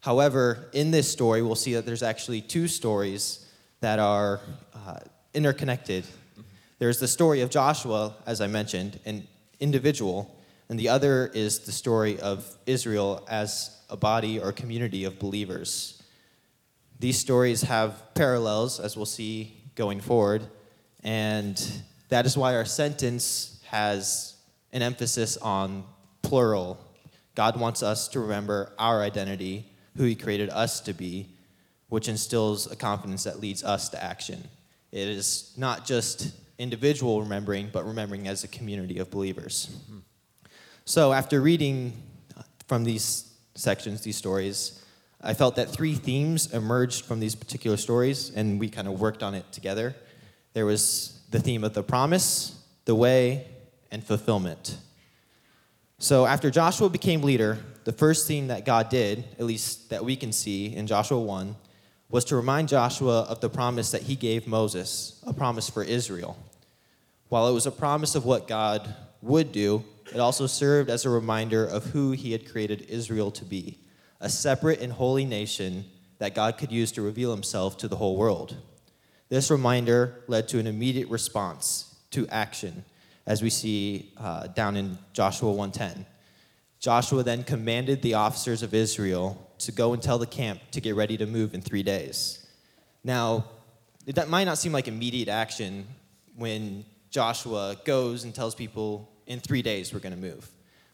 However, 0.02 0.70
in 0.74 0.92
this 0.92 1.12
story, 1.12 1.42
we'll 1.42 1.56
see 1.56 1.74
that 1.74 1.88
there's 1.88 2.04
actually 2.04 2.42
two 2.42 2.68
stories 2.68 3.48
that 3.80 3.98
are 3.98 4.42
uh, 4.76 5.00
interconnected. 5.34 6.06
There's 6.80 7.00
the 7.00 7.08
story 7.08 7.42
of 7.42 7.50
Joshua, 7.50 8.16
as 8.28 8.40
I 8.40 8.46
mentioned, 8.46 9.00
an 9.04 9.28
individual, 9.60 10.38
and 10.70 10.80
the 10.80 10.90
other 10.90 11.32
is 11.34 11.60
the 11.60 11.72
story 11.72 12.20
of 12.20 12.56
Israel 12.68 13.26
as 13.28 13.76
a 13.90 13.98
body 13.98 14.40
or 14.40 14.52
community 14.52 15.04
of 15.04 15.18
believers. 15.18 16.04
These 17.00 17.18
stories 17.18 17.64
have 17.64 18.14
parallels, 18.14 18.80
as 18.80 18.96
we'll 18.96 19.08
see 19.08 19.60
going 19.74 20.02
forward, 20.02 20.44
and 21.04 21.60
that 22.10 22.28
is 22.28 22.38
why 22.38 22.54
our 22.54 22.66
sentence 22.66 23.60
has 23.66 24.36
an 24.72 24.84
emphasis 24.84 25.36
on 25.38 25.84
plural. 26.22 26.80
God 27.34 27.60
wants 27.60 27.82
us 27.82 28.08
to 28.10 28.20
remember 28.20 28.72
our 28.78 29.02
identity, 29.02 29.66
who 29.96 30.04
He 30.04 30.14
created 30.14 30.52
us 30.52 30.80
to 30.82 30.94
be, 30.94 31.28
which 31.90 32.08
instills 32.08 32.72
a 32.72 32.76
confidence 32.76 33.24
that 33.24 33.40
leads 33.40 33.64
us 33.64 33.90
to 33.90 34.04
action. 34.04 34.48
It 34.92 35.08
is 35.08 35.54
not 35.58 35.84
just 35.84 36.34
individual 36.60 37.22
remembering, 37.22 37.70
but 37.72 37.86
remembering 37.86 38.28
as 38.28 38.44
a 38.44 38.48
community 38.48 39.00
of 39.00 39.12
believers. 39.12 39.70
Mm-hmm. 39.84 40.00
So, 40.86 41.14
after 41.14 41.42
reading 41.42 41.94
from 42.68 42.84
these 42.84 43.34
sections, 43.56 44.02
these 44.02 44.16
stories, 44.16 44.84
I 45.22 45.34
felt 45.34 45.56
that 45.56 45.70
three 45.70 45.96
themes 45.96 46.54
emerged 46.54 47.06
from 47.06 47.20
these 47.20 47.36
particular 47.36 47.78
stories, 47.78 48.32
and 48.36 48.60
we 48.60 48.70
kind 48.70 48.88
of 48.88 49.00
worked 49.00 49.24
on 49.24 49.34
it 49.34 49.52
together. 49.52 49.96
There 50.54 50.66
was 50.66 51.20
the 51.30 51.40
theme 51.40 51.64
of 51.64 51.74
the 51.74 51.84
promise, 51.84 52.58
the 52.86 52.96
way, 52.96 53.48
and 53.92 54.04
fulfillment. 54.04 54.78
So, 56.00 56.26
after 56.26 56.50
Joshua 56.50 56.90
became 56.90 57.22
leader, 57.22 57.58
the 57.84 57.92
first 57.92 58.28
thing 58.28 58.48
that 58.48 58.66
God 58.66 58.90
did, 58.90 59.24
at 59.40 59.46
least 59.46 59.90
that 59.90 60.06
we 60.06 60.16
can 60.16 60.32
see 60.32 60.76
in 60.76 60.88
Joshua 60.88 61.20
1, 61.20 61.56
was 62.10 62.26
to 62.26 62.36
remind 62.36 62.70
Joshua 62.70 63.24
of 63.24 63.42
the 63.42 63.50
promise 63.50 63.92
that 63.92 64.04
he 64.04 64.16
gave 64.16 64.48
Moses, 64.48 65.22
a 65.28 65.34
promise 65.34 65.70
for 65.70 65.84
Israel. 65.84 66.38
While 67.30 67.50
it 67.50 67.54
was 67.54 67.66
a 67.66 67.72
promise 67.72 68.16
of 68.16 68.24
what 68.26 68.48
God 68.48 68.96
would 69.22 69.52
do, 69.52 69.84
it 70.14 70.20
also 70.20 70.48
served 70.48 70.90
as 70.90 71.04
a 71.04 71.10
reminder 71.10 71.66
of 71.66 71.86
who 71.88 72.12
he 72.12 72.32
had 72.32 72.50
created 72.50 72.84
Israel 72.90 73.32
to 73.32 73.44
be 73.44 73.80
a 74.20 74.30
separate 74.30 74.82
and 74.82 74.94
holy 74.94 75.26
nation 75.26 75.86
that 76.18 76.34
God 76.34 76.58
could 76.58 76.72
use 76.72 76.92
to 76.94 77.02
reveal 77.02 77.32
himself 77.32 77.78
to 77.78 77.88
the 77.88 77.98
whole 77.98 78.18
world. 78.18 78.56
This 79.30 79.52
reminder 79.52 80.24
led 80.28 80.48
to 80.50 80.60
an 80.60 80.66
immediate 80.66 81.10
response 81.10 81.96
to 82.12 82.28
action, 82.30 82.84
as 83.26 83.42
we 83.42 83.50
see 83.50 84.14
uh, 84.18 84.48
down 84.48 84.78
in 84.78 84.98
Joshua 85.14 85.54
1:10. 85.54 86.06
Joshua 86.80 87.24
then 87.24 87.44
commanded 87.44 88.02
the 88.02 88.14
officers 88.14 88.64
of 88.64 88.74
Israel 88.74 89.47
to 89.60 89.72
go 89.72 89.94
and 89.94 90.02
tell 90.02 90.18
the 90.18 90.28
camp 90.28 90.60
to 90.72 90.82
get 90.82 90.96
ready 90.96 91.18
to 91.18 91.26
move 91.26 91.54
in 91.54 91.62
three 91.62 91.84
days. 91.84 92.46
Now, 93.04 93.46
that 94.06 94.30
might 94.30 94.46
not 94.46 94.58
seem 94.58 94.72
like 94.72 94.88
immediate 94.88 95.30
action 95.30 95.88
when 96.36 96.86
Joshua 97.10 97.76
goes 97.84 98.24
and 98.24 98.34
tells 98.34 98.56
people, 98.56 99.10
in 99.26 99.40
three 99.40 99.62
days 99.62 99.94
we're 99.94 100.00
going 100.00 100.16
to 100.16 100.20
move. 100.20 100.50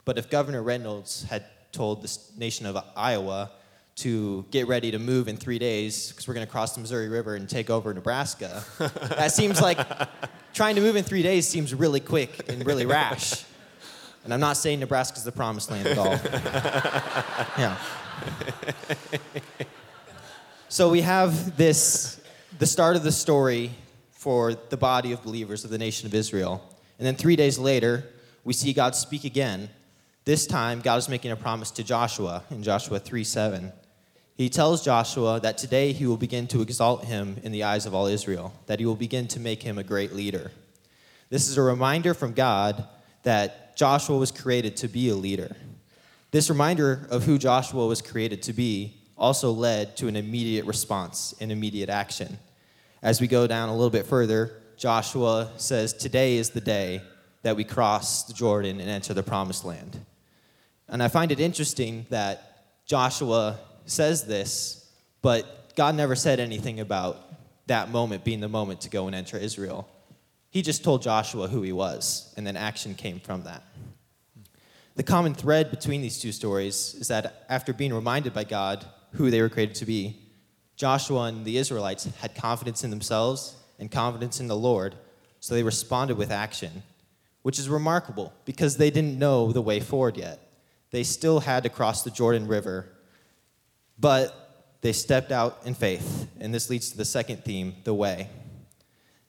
But 0.05 0.17
if 0.17 0.29
Governor 0.29 0.63
Reynolds 0.63 1.23
had 1.23 1.45
told 1.71 2.01
the 2.01 2.17
nation 2.37 2.65
of 2.65 2.77
Iowa 2.95 3.51
to 3.95 4.45
get 4.49 4.67
ready 4.67 4.91
to 4.91 4.99
move 4.99 5.27
in 5.27 5.37
three 5.37 5.59
days 5.59 6.09
because 6.09 6.27
we're 6.27 6.33
going 6.33 6.45
to 6.45 6.51
cross 6.51 6.73
the 6.73 6.81
Missouri 6.81 7.09
River 7.09 7.35
and 7.35 7.47
take 7.47 7.69
over 7.69 7.93
Nebraska. 7.93 8.63
that 8.79 9.31
seems 9.31 9.61
like 9.61 9.77
trying 10.53 10.75
to 10.75 10.81
move 10.81 10.95
in 10.95 11.03
three 11.03 11.21
days 11.21 11.47
seems 11.47 11.73
really 11.73 11.99
quick 11.99 12.49
and 12.49 12.65
really 12.65 12.85
rash. 12.85 13.43
And 14.23 14.33
I'm 14.33 14.39
not 14.39 14.57
saying 14.57 14.79
Nebraska's 14.79 15.23
the 15.23 15.31
promised 15.31 15.69
land 15.69 15.87
at 15.87 15.97
all. 15.97 16.05
yeah. 17.57 17.77
So 20.73 20.89
we 20.89 21.01
have 21.01 21.55
this, 21.55 22.19
the 22.57 22.65
start 22.65 22.95
of 22.95 23.03
the 23.03 23.11
story 23.11 23.69
for 24.09 24.55
the 24.55 24.75
body 24.75 25.11
of 25.11 25.21
believers 25.21 25.63
of 25.63 25.69
the 25.69 25.77
nation 25.77 26.07
of 26.07 26.15
Israel. 26.15 26.67
And 26.97 27.05
then 27.05 27.15
three 27.15 27.35
days 27.35 27.59
later, 27.59 28.05
we 28.43 28.53
see 28.53 28.73
God 28.73 28.95
speak 28.95 29.23
again. 29.23 29.69
This 30.25 30.47
time, 30.47 30.81
God 30.81 30.97
is 30.97 31.07
making 31.07 31.29
a 31.29 31.35
promise 31.35 31.69
to 31.69 31.83
Joshua 31.83 32.43
in 32.49 32.63
Joshua 32.63 32.97
3 32.97 33.23
7. 33.23 33.71
He 34.35 34.49
tells 34.49 34.83
Joshua 34.83 35.39
that 35.41 35.59
today 35.59 35.91
he 35.91 36.07
will 36.07 36.17
begin 36.17 36.47
to 36.47 36.63
exalt 36.63 37.05
him 37.05 37.37
in 37.43 37.51
the 37.51 37.61
eyes 37.61 37.85
of 37.85 37.93
all 37.93 38.07
Israel, 38.07 38.51
that 38.65 38.79
he 38.79 38.87
will 38.87 38.95
begin 38.95 39.27
to 39.27 39.39
make 39.39 39.61
him 39.61 39.77
a 39.77 39.83
great 39.83 40.11
leader. 40.11 40.51
This 41.29 41.47
is 41.49 41.57
a 41.59 41.61
reminder 41.61 42.15
from 42.15 42.33
God 42.33 42.87
that 43.21 43.77
Joshua 43.77 44.17
was 44.17 44.31
created 44.31 44.75
to 44.77 44.87
be 44.87 45.09
a 45.09 45.15
leader. 45.15 45.55
This 46.33 46.49
reminder 46.49 47.05
of 47.11 47.25
who 47.25 47.37
Joshua 47.37 47.85
was 47.85 48.01
created 48.01 48.41
to 48.41 48.53
be 48.53 48.97
also 49.15 49.51
led 49.51 49.95
to 49.97 50.07
an 50.07 50.15
immediate 50.15 50.65
response 50.65 51.35
and 51.39 51.51
immediate 51.51 51.89
action. 51.89 52.39
As 53.03 53.21
we 53.21 53.27
go 53.27 53.45
down 53.45 53.69
a 53.69 53.71
little 53.71 53.91
bit 53.91 54.07
further, 54.07 54.51
Joshua 54.75 55.51
says, 55.57 55.93
Today 55.93 56.37
is 56.37 56.49
the 56.49 56.59
day 56.59 57.03
that 57.43 57.55
we 57.55 57.63
cross 57.63 58.23
the 58.23 58.33
Jordan 58.33 58.79
and 58.79 58.89
enter 58.89 59.13
the 59.13 59.21
promised 59.21 59.63
land. 59.63 60.03
And 60.87 61.03
I 61.03 61.07
find 61.07 61.31
it 61.31 61.39
interesting 61.39 62.07
that 62.09 62.65
Joshua 62.87 63.59
says 63.85 64.25
this, 64.25 64.89
but 65.21 65.75
God 65.75 65.93
never 65.93 66.15
said 66.15 66.39
anything 66.39 66.79
about 66.79 67.21
that 67.67 67.91
moment 67.91 68.23
being 68.23 68.39
the 68.39 68.49
moment 68.49 68.81
to 68.81 68.89
go 68.89 69.05
and 69.05 69.15
enter 69.15 69.37
Israel. 69.37 69.87
He 70.49 70.63
just 70.63 70.83
told 70.83 71.03
Joshua 71.03 71.47
who 71.47 71.61
he 71.61 71.73
was, 71.73 72.33
and 72.37 72.47
then 72.47 72.57
action 72.57 72.95
came 72.95 73.19
from 73.19 73.43
that. 73.43 73.61
The 74.95 75.03
common 75.03 75.33
thread 75.33 75.71
between 75.71 76.01
these 76.01 76.19
two 76.19 76.31
stories 76.31 76.95
is 76.99 77.07
that 77.07 77.45
after 77.49 77.73
being 77.73 77.93
reminded 77.93 78.33
by 78.33 78.43
God 78.43 78.85
who 79.13 79.31
they 79.31 79.41
were 79.41 79.49
created 79.49 79.75
to 79.75 79.85
be, 79.85 80.17
Joshua 80.75 81.23
and 81.23 81.45
the 81.45 81.57
Israelites 81.57 82.07
had 82.19 82.35
confidence 82.35 82.83
in 82.83 82.91
themselves 82.91 83.55
and 83.79 83.89
confidence 83.89 84.39
in 84.39 84.47
the 84.47 84.55
Lord, 84.55 84.95
so 85.39 85.55
they 85.55 85.63
responded 85.63 86.15
with 86.15 86.31
action, 86.31 86.83
which 87.41 87.57
is 87.57 87.69
remarkable 87.69 88.33
because 88.45 88.77
they 88.77 88.91
didn't 88.91 89.17
know 89.17 89.51
the 89.51 89.61
way 89.61 89.79
forward 89.79 90.15
yet. 90.15 90.39
They 90.91 91.03
still 91.03 91.39
had 91.39 91.63
to 91.63 91.69
cross 91.69 92.03
the 92.03 92.11
Jordan 92.11 92.47
River, 92.47 92.87
but 93.97 94.75
they 94.81 94.93
stepped 94.93 95.31
out 95.31 95.59
in 95.65 95.73
faith, 95.73 96.27
and 96.39 96.53
this 96.53 96.69
leads 96.69 96.91
to 96.91 96.97
the 96.97 97.05
second 97.05 97.43
theme 97.43 97.77
the 97.83 97.95
way. 97.95 98.29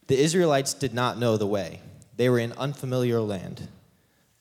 The 0.08 0.20
Israelites 0.20 0.74
did 0.74 0.92
not 0.92 1.18
know 1.18 1.38
the 1.38 1.46
way, 1.46 1.80
they 2.16 2.28
were 2.28 2.38
in 2.38 2.52
unfamiliar 2.52 3.20
land, 3.20 3.68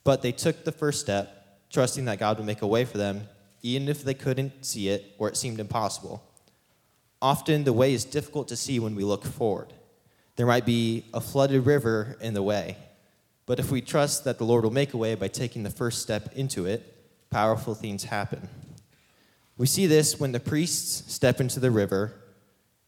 but 0.03 0.21
they 0.21 0.31
took 0.31 0.63
the 0.63 0.71
first 0.71 0.99
step, 0.99 1.61
trusting 1.71 2.05
that 2.05 2.19
God 2.19 2.37
would 2.37 2.45
make 2.45 2.61
a 2.61 2.67
way 2.67 2.85
for 2.85 2.97
them, 2.97 3.27
even 3.61 3.87
if 3.87 4.03
they 4.03 4.13
couldn't 4.13 4.65
see 4.65 4.89
it 4.89 5.15
or 5.17 5.29
it 5.29 5.37
seemed 5.37 5.59
impossible. 5.59 6.23
Often, 7.21 7.63
the 7.63 7.73
way 7.73 7.93
is 7.93 8.03
difficult 8.03 8.49
to 8.49 8.55
see 8.55 8.79
when 8.79 8.95
we 8.95 9.03
look 9.03 9.23
forward. 9.23 9.73
There 10.35 10.45
might 10.45 10.65
be 10.65 11.05
a 11.13 11.21
flooded 11.21 11.65
river 11.65 12.17
in 12.19 12.33
the 12.33 12.43
way, 12.43 12.77
but 13.45 13.59
if 13.59 13.71
we 13.71 13.81
trust 13.81 14.23
that 14.25 14.37
the 14.37 14.43
Lord 14.43 14.63
will 14.63 14.71
make 14.71 14.93
a 14.93 14.97
way 14.97 15.15
by 15.15 15.27
taking 15.29 15.63
the 15.63 15.69
first 15.69 16.01
step 16.01 16.33
into 16.33 16.65
it, 16.65 17.29
powerful 17.29 17.75
things 17.75 18.03
happen. 18.03 18.49
We 19.57 19.67
see 19.67 19.85
this 19.85 20.19
when 20.19 20.31
the 20.31 20.39
priests 20.39 21.13
step 21.13 21.39
into 21.39 21.59
the 21.59 21.71
river 21.71 22.13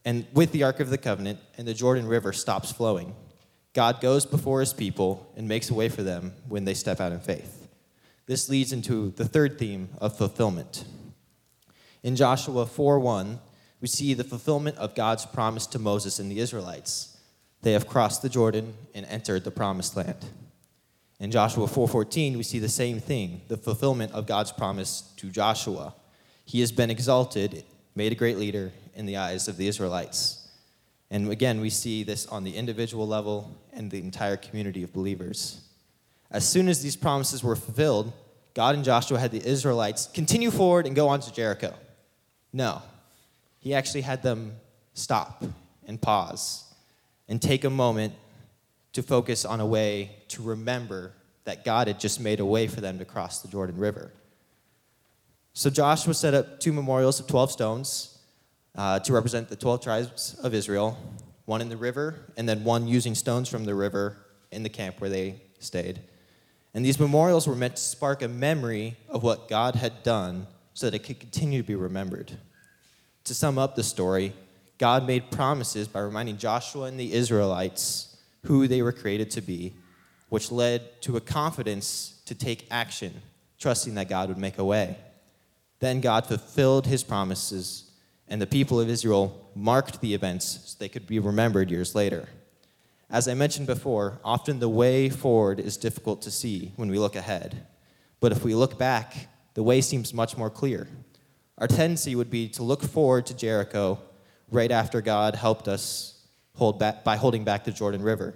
and 0.06 0.24
with 0.32 0.52
the 0.52 0.62
Ark 0.62 0.78
of 0.78 0.88
the 0.88 0.98
Covenant, 0.98 1.40
and 1.58 1.66
the 1.66 1.74
Jordan 1.74 2.06
River 2.06 2.32
stops 2.32 2.70
flowing. 2.70 3.12
God 3.76 4.00
goes 4.00 4.24
before 4.24 4.60
his 4.60 4.72
people 4.72 5.30
and 5.36 5.46
makes 5.46 5.68
a 5.68 5.74
way 5.74 5.90
for 5.90 6.02
them 6.02 6.32
when 6.48 6.64
they 6.64 6.72
step 6.72 6.98
out 6.98 7.12
in 7.12 7.20
faith. 7.20 7.68
This 8.24 8.48
leads 8.48 8.72
into 8.72 9.10
the 9.10 9.28
third 9.28 9.58
theme 9.58 9.90
of 9.98 10.16
fulfillment. 10.16 10.86
In 12.02 12.16
Joshua 12.16 12.64
4:1, 12.64 13.38
we 13.82 13.86
see 13.86 14.14
the 14.14 14.24
fulfillment 14.24 14.78
of 14.78 14.94
God's 14.94 15.26
promise 15.26 15.66
to 15.66 15.78
Moses 15.78 16.18
and 16.18 16.30
the 16.30 16.40
Israelites. 16.40 17.18
They 17.60 17.72
have 17.72 17.86
crossed 17.86 18.22
the 18.22 18.30
Jordan 18.30 18.72
and 18.94 19.04
entered 19.04 19.44
the 19.44 19.50
promised 19.50 19.94
land. 19.94 20.24
In 21.20 21.30
Joshua 21.30 21.66
4:14, 21.66 22.38
we 22.38 22.44
see 22.44 22.58
the 22.58 22.70
same 22.70 22.98
thing, 22.98 23.42
the 23.48 23.58
fulfillment 23.58 24.10
of 24.12 24.26
God's 24.26 24.52
promise 24.52 25.02
to 25.18 25.30
Joshua. 25.30 25.92
He 26.46 26.60
has 26.60 26.72
been 26.72 26.88
exalted, 26.88 27.62
made 27.94 28.12
a 28.12 28.22
great 28.22 28.38
leader 28.38 28.72
in 28.94 29.04
the 29.04 29.18
eyes 29.18 29.48
of 29.48 29.58
the 29.58 29.68
Israelites. 29.68 30.45
And 31.10 31.30
again, 31.30 31.60
we 31.60 31.70
see 31.70 32.02
this 32.02 32.26
on 32.26 32.44
the 32.44 32.56
individual 32.56 33.06
level 33.06 33.56
and 33.72 33.90
the 33.90 33.98
entire 33.98 34.36
community 34.36 34.82
of 34.82 34.92
believers. 34.92 35.60
As 36.30 36.46
soon 36.46 36.68
as 36.68 36.82
these 36.82 36.96
promises 36.96 37.44
were 37.44 37.56
fulfilled, 37.56 38.12
God 38.54 38.74
and 38.74 38.84
Joshua 38.84 39.18
had 39.18 39.30
the 39.30 39.46
Israelites 39.46 40.08
continue 40.12 40.50
forward 40.50 40.86
and 40.86 40.96
go 40.96 41.08
on 41.08 41.20
to 41.20 41.32
Jericho. 41.32 41.74
No, 42.52 42.82
he 43.60 43.74
actually 43.74 44.00
had 44.00 44.22
them 44.22 44.56
stop 44.94 45.44
and 45.86 46.00
pause 46.00 46.64
and 47.28 47.40
take 47.40 47.64
a 47.64 47.70
moment 47.70 48.14
to 48.94 49.02
focus 49.02 49.44
on 49.44 49.60
a 49.60 49.66
way 49.66 50.10
to 50.28 50.42
remember 50.42 51.12
that 51.44 51.64
God 51.64 51.86
had 51.86 52.00
just 52.00 52.18
made 52.20 52.40
a 52.40 52.46
way 52.46 52.66
for 52.66 52.80
them 52.80 52.98
to 52.98 53.04
cross 53.04 53.42
the 53.42 53.48
Jordan 53.48 53.76
River. 53.76 54.10
So 55.52 55.70
Joshua 55.70 56.14
set 56.14 56.34
up 56.34 56.60
two 56.60 56.72
memorials 56.72 57.20
of 57.20 57.26
12 57.26 57.52
stones 57.52 58.15
uh, 58.76 58.98
to 59.00 59.12
represent 59.12 59.48
the 59.48 59.56
12 59.56 59.82
tribes 59.82 60.36
of 60.42 60.54
Israel 60.54 60.98
one 61.46 61.60
in 61.60 61.68
the 61.68 61.76
river, 61.76 62.16
and 62.36 62.48
then 62.48 62.64
one 62.64 62.88
using 62.88 63.14
stones 63.14 63.48
from 63.48 63.64
the 63.64 63.74
river 63.74 64.16
in 64.50 64.62
the 64.64 64.68
camp 64.68 65.00
where 65.00 65.08
they 65.08 65.40
stayed. 65.60 66.00
And 66.74 66.84
these 66.84 67.00
memorials 67.00 67.46
were 67.46 67.54
meant 67.54 67.76
to 67.76 67.82
spark 67.82 68.20
a 68.20 68.28
memory 68.28 68.96
of 69.08 69.22
what 69.22 69.48
God 69.48 69.76
had 69.76 70.02
done 70.02 70.48
so 70.74 70.86
that 70.86 70.94
it 70.94 71.04
could 71.04 71.20
continue 71.20 71.62
to 71.62 71.66
be 71.66 71.74
remembered. 71.74 72.36
To 73.24 73.34
sum 73.34 73.58
up 73.58 73.76
the 73.76 73.82
story, 73.82 74.34
God 74.78 75.06
made 75.06 75.30
promises 75.30 75.88
by 75.88 76.00
reminding 76.00 76.36
Joshua 76.36 76.84
and 76.84 77.00
the 77.00 77.14
Israelites 77.14 78.16
who 78.44 78.68
they 78.68 78.82
were 78.82 78.92
created 78.92 79.30
to 79.32 79.40
be, 79.40 79.74
which 80.28 80.52
led 80.52 81.00
to 81.02 81.16
a 81.16 81.20
confidence 81.20 82.20
to 82.26 82.34
take 82.34 82.66
action, 82.70 83.22
trusting 83.58 83.94
that 83.94 84.08
God 84.08 84.28
would 84.28 84.38
make 84.38 84.58
a 84.58 84.64
way. 84.64 84.98
Then 85.78 86.00
God 86.00 86.26
fulfilled 86.26 86.86
his 86.86 87.02
promises, 87.02 87.85
and 88.28 88.40
the 88.40 88.46
people 88.46 88.80
of 88.80 88.88
Israel 88.88 89.50
marked 89.54 90.00
the 90.00 90.14
events 90.14 90.60
so 90.64 90.76
they 90.78 90.88
could 90.88 91.06
be 91.06 91.18
remembered 91.18 91.70
years 91.70 91.94
later. 91.94 92.28
As 93.08 93.28
I 93.28 93.34
mentioned 93.34 93.66
before, 93.66 94.18
often 94.24 94.58
the 94.58 94.68
way 94.68 95.08
forward 95.08 95.60
is 95.60 95.76
difficult 95.76 96.22
to 96.22 96.30
see 96.30 96.72
when 96.76 96.90
we 96.90 96.98
look 96.98 97.14
ahead. 97.14 97.66
But 98.18 98.32
if 98.32 98.42
we 98.42 98.54
look 98.54 98.78
back, 98.78 99.28
the 99.54 99.62
way 99.62 99.80
seems 99.80 100.12
much 100.12 100.36
more 100.36 100.50
clear. 100.50 100.88
Our 101.58 101.68
tendency 101.68 102.16
would 102.16 102.30
be 102.30 102.48
to 102.50 102.62
look 102.62 102.82
forward 102.82 103.26
to 103.26 103.36
Jericho 103.36 104.00
right 104.50 104.70
after 104.70 105.00
God 105.00 105.34
helped 105.34 105.68
us 105.68 106.26
hold 106.54 106.78
back, 106.78 107.04
by 107.04 107.16
holding 107.16 107.44
back 107.44 107.64
the 107.64 107.70
Jordan 107.70 108.02
River. 108.02 108.34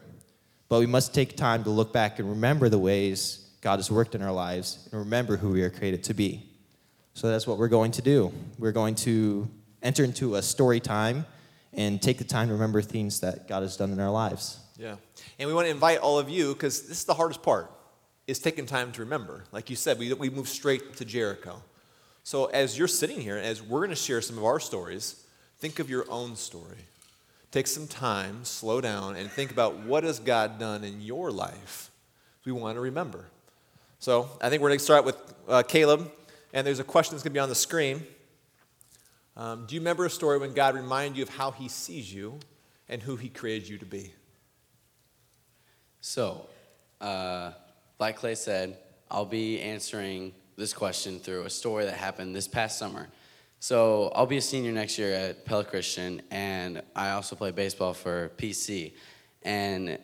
But 0.68 0.78
we 0.78 0.86
must 0.86 1.12
take 1.12 1.36
time 1.36 1.64
to 1.64 1.70
look 1.70 1.92
back 1.92 2.18
and 2.18 2.28
remember 2.28 2.68
the 2.68 2.78
ways 2.78 3.50
God 3.60 3.80
has 3.80 3.90
worked 3.90 4.14
in 4.14 4.22
our 4.22 4.32
lives 4.32 4.88
and 4.92 5.00
remember 5.00 5.36
who 5.36 5.50
we 5.50 5.62
are 5.62 5.70
created 5.70 6.04
to 6.04 6.14
be. 6.14 6.48
So 7.14 7.28
that's 7.28 7.46
what 7.46 7.58
we're 7.58 7.68
going 7.68 7.90
to 7.92 8.02
do. 8.02 8.32
We're 8.58 8.72
going 8.72 8.94
to 8.96 9.50
enter 9.82 10.04
into 10.04 10.36
a 10.36 10.42
story 10.42 10.80
time 10.80 11.26
and 11.72 12.02
take 12.02 12.18
the 12.18 12.24
time 12.24 12.48
to 12.48 12.54
remember 12.54 12.82
things 12.82 13.20
that 13.20 13.48
God 13.48 13.62
has 13.62 13.76
done 13.76 13.92
in 13.92 14.00
our 14.00 14.10
lives. 14.10 14.58
Yeah. 14.78 14.96
And 15.38 15.48
we 15.48 15.54
want 15.54 15.66
to 15.66 15.70
invite 15.70 15.98
all 15.98 16.18
of 16.18 16.28
you, 16.28 16.52
because 16.54 16.82
this 16.82 16.98
is 16.98 17.04
the 17.04 17.14
hardest 17.14 17.42
part, 17.42 17.70
is 18.26 18.38
taking 18.38 18.66
time 18.66 18.92
to 18.92 19.00
remember. 19.00 19.44
Like 19.52 19.70
you 19.70 19.76
said, 19.76 19.98
we, 19.98 20.12
we 20.14 20.30
move 20.30 20.48
straight 20.48 20.96
to 20.96 21.04
Jericho. 21.04 21.62
So 22.24 22.46
as 22.46 22.76
you're 22.78 22.88
sitting 22.88 23.20
here, 23.20 23.36
as 23.36 23.62
we're 23.62 23.80
going 23.80 23.90
to 23.90 23.96
share 23.96 24.20
some 24.20 24.38
of 24.38 24.44
our 24.44 24.60
stories, 24.60 25.24
think 25.58 25.78
of 25.78 25.88
your 25.88 26.04
own 26.10 26.36
story. 26.36 26.78
Take 27.50 27.66
some 27.66 27.88
time, 27.88 28.44
slow 28.44 28.80
down, 28.80 29.16
and 29.16 29.30
think 29.30 29.50
about 29.50 29.80
what 29.80 30.04
has 30.04 30.18
God 30.18 30.58
done 30.58 30.84
in 30.84 31.00
your 31.00 31.30
life. 31.30 31.90
We 32.44 32.52
want 32.52 32.76
to 32.76 32.80
remember. 32.80 33.26
So 33.98 34.28
I 34.40 34.48
think 34.48 34.62
we're 34.62 34.70
going 34.70 34.78
to 34.78 34.84
start 34.84 35.04
with 35.04 35.16
uh, 35.48 35.62
Caleb, 35.62 36.10
and 36.52 36.66
there's 36.66 36.78
a 36.78 36.84
question 36.84 37.14
that's 37.14 37.22
going 37.22 37.32
to 37.32 37.34
be 37.34 37.40
on 37.40 37.48
the 37.48 37.54
screen. 37.54 38.06
Um, 39.40 39.64
do 39.64 39.74
you 39.74 39.80
remember 39.80 40.04
a 40.04 40.10
story 40.10 40.36
when 40.36 40.52
God 40.52 40.74
reminded 40.74 41.16
you 41.16 41.22
of 41.22 41.30
how 41.30 41.50
He 41.50 41.68
sees 41.68 42.12
you 42.12 42.38
and 42.90 43.00
who 43.00 43.16
He 43.16 43.30
created 43.30 43.70
you 43.70 43.78
to 43.78 43.86
be? 43.86 44.12
So, 46.02 46.46
uh, 47.00 47.52
like 47.98 48.16
Clay 48.16 48.34
said, 48.34 48.76
I'll 49.10 49.24
be 49.24 49.58
answering 49.62 50.34
this 50.58 50.74
question 50.74 51.18
through 51.18 51.44
a 51.44 51.50
story 51.50 51.86
that 51.86 51.94
happened 51.94 52.36
this 52.36 52.46
past 52.46 52.78
summer. 52.78 53.08
So, 53.60 54.12
I'll 54.14 54.26
be 54.26 54.36
a 54.36 54.42
senior 54.42 54.72
next 54.72 54.98
year 54.98 55.14
at 55.14 55.46
Pella 55.46 55.64
Christian, 55.64 56.20
and 56.30 56.82
I 56.94 57.12
also 57.12 57.34
play 57.34 57.50
baseball 57.50 57.94
for 57.94 58.32
PC. 58.36 58.92
And 59.42 59.98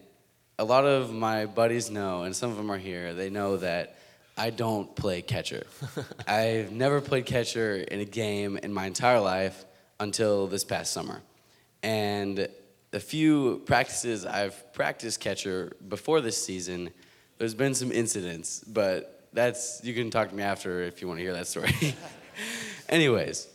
a 0.58 0.64
lot 0.64 0.86
of 0.86 1.12
my 1.12 1.44
buddies 1.44 1.90
know, 1.90 2.22
and 2.22 2.34
some 2.34 2.50
of 2.50 2.56
them 2.56 2.72
are 2.72 2.78
here, 2.78 3.12
they 3.12 3.28
know 3.28 3.58
that 3.58 3.98
I 4.36 4.50
don't 4.50 4.94
play 4.94 5.22
catcher. 5.22 5.66
I've 6.28 6.70
never 6.70 7.00
played 7.00 7.24
catcher 7.26 7.76
in 7.76 8.00
a 8.00 8.04
game 8.04 8.58
in 8.58 8.72
my 8.72 8.86
entire 8.86 9.20
life 9.20 9.64
until 9.98 10.46
this 10.46 10.62
past 10.62 10.92
summer. 10.92 11.22
And 11.82 12.48
the 12.90 13.00
few 13.00 13.62
practices 13.64 14.26
I've 14.26 14.72
practiced 14.74 15.20
catcher 15.20 15.72
before 15.88 16.20
this 16.20 16.42
season, 16.42 16.90
there's 17.38 17.54
been 17.54 17.74
some 17.74 17.90
incidents, 17.90 18.62
but 18.66 19.28
that's 19.32 19.80
you 19.82 19.94
can 19.94 20.10
talk 20.10 20.28
to 20.30 20.34
me 20.34 20.42
after 20.42 20.82
if 20.82 21.00
you 21.00 21.08
want 21.08 21.18
to 21.18 21.22
hear 21.22 21.32
that 21.32 21.46
story. 21.46 21.72
Anyways, 22.88 23.48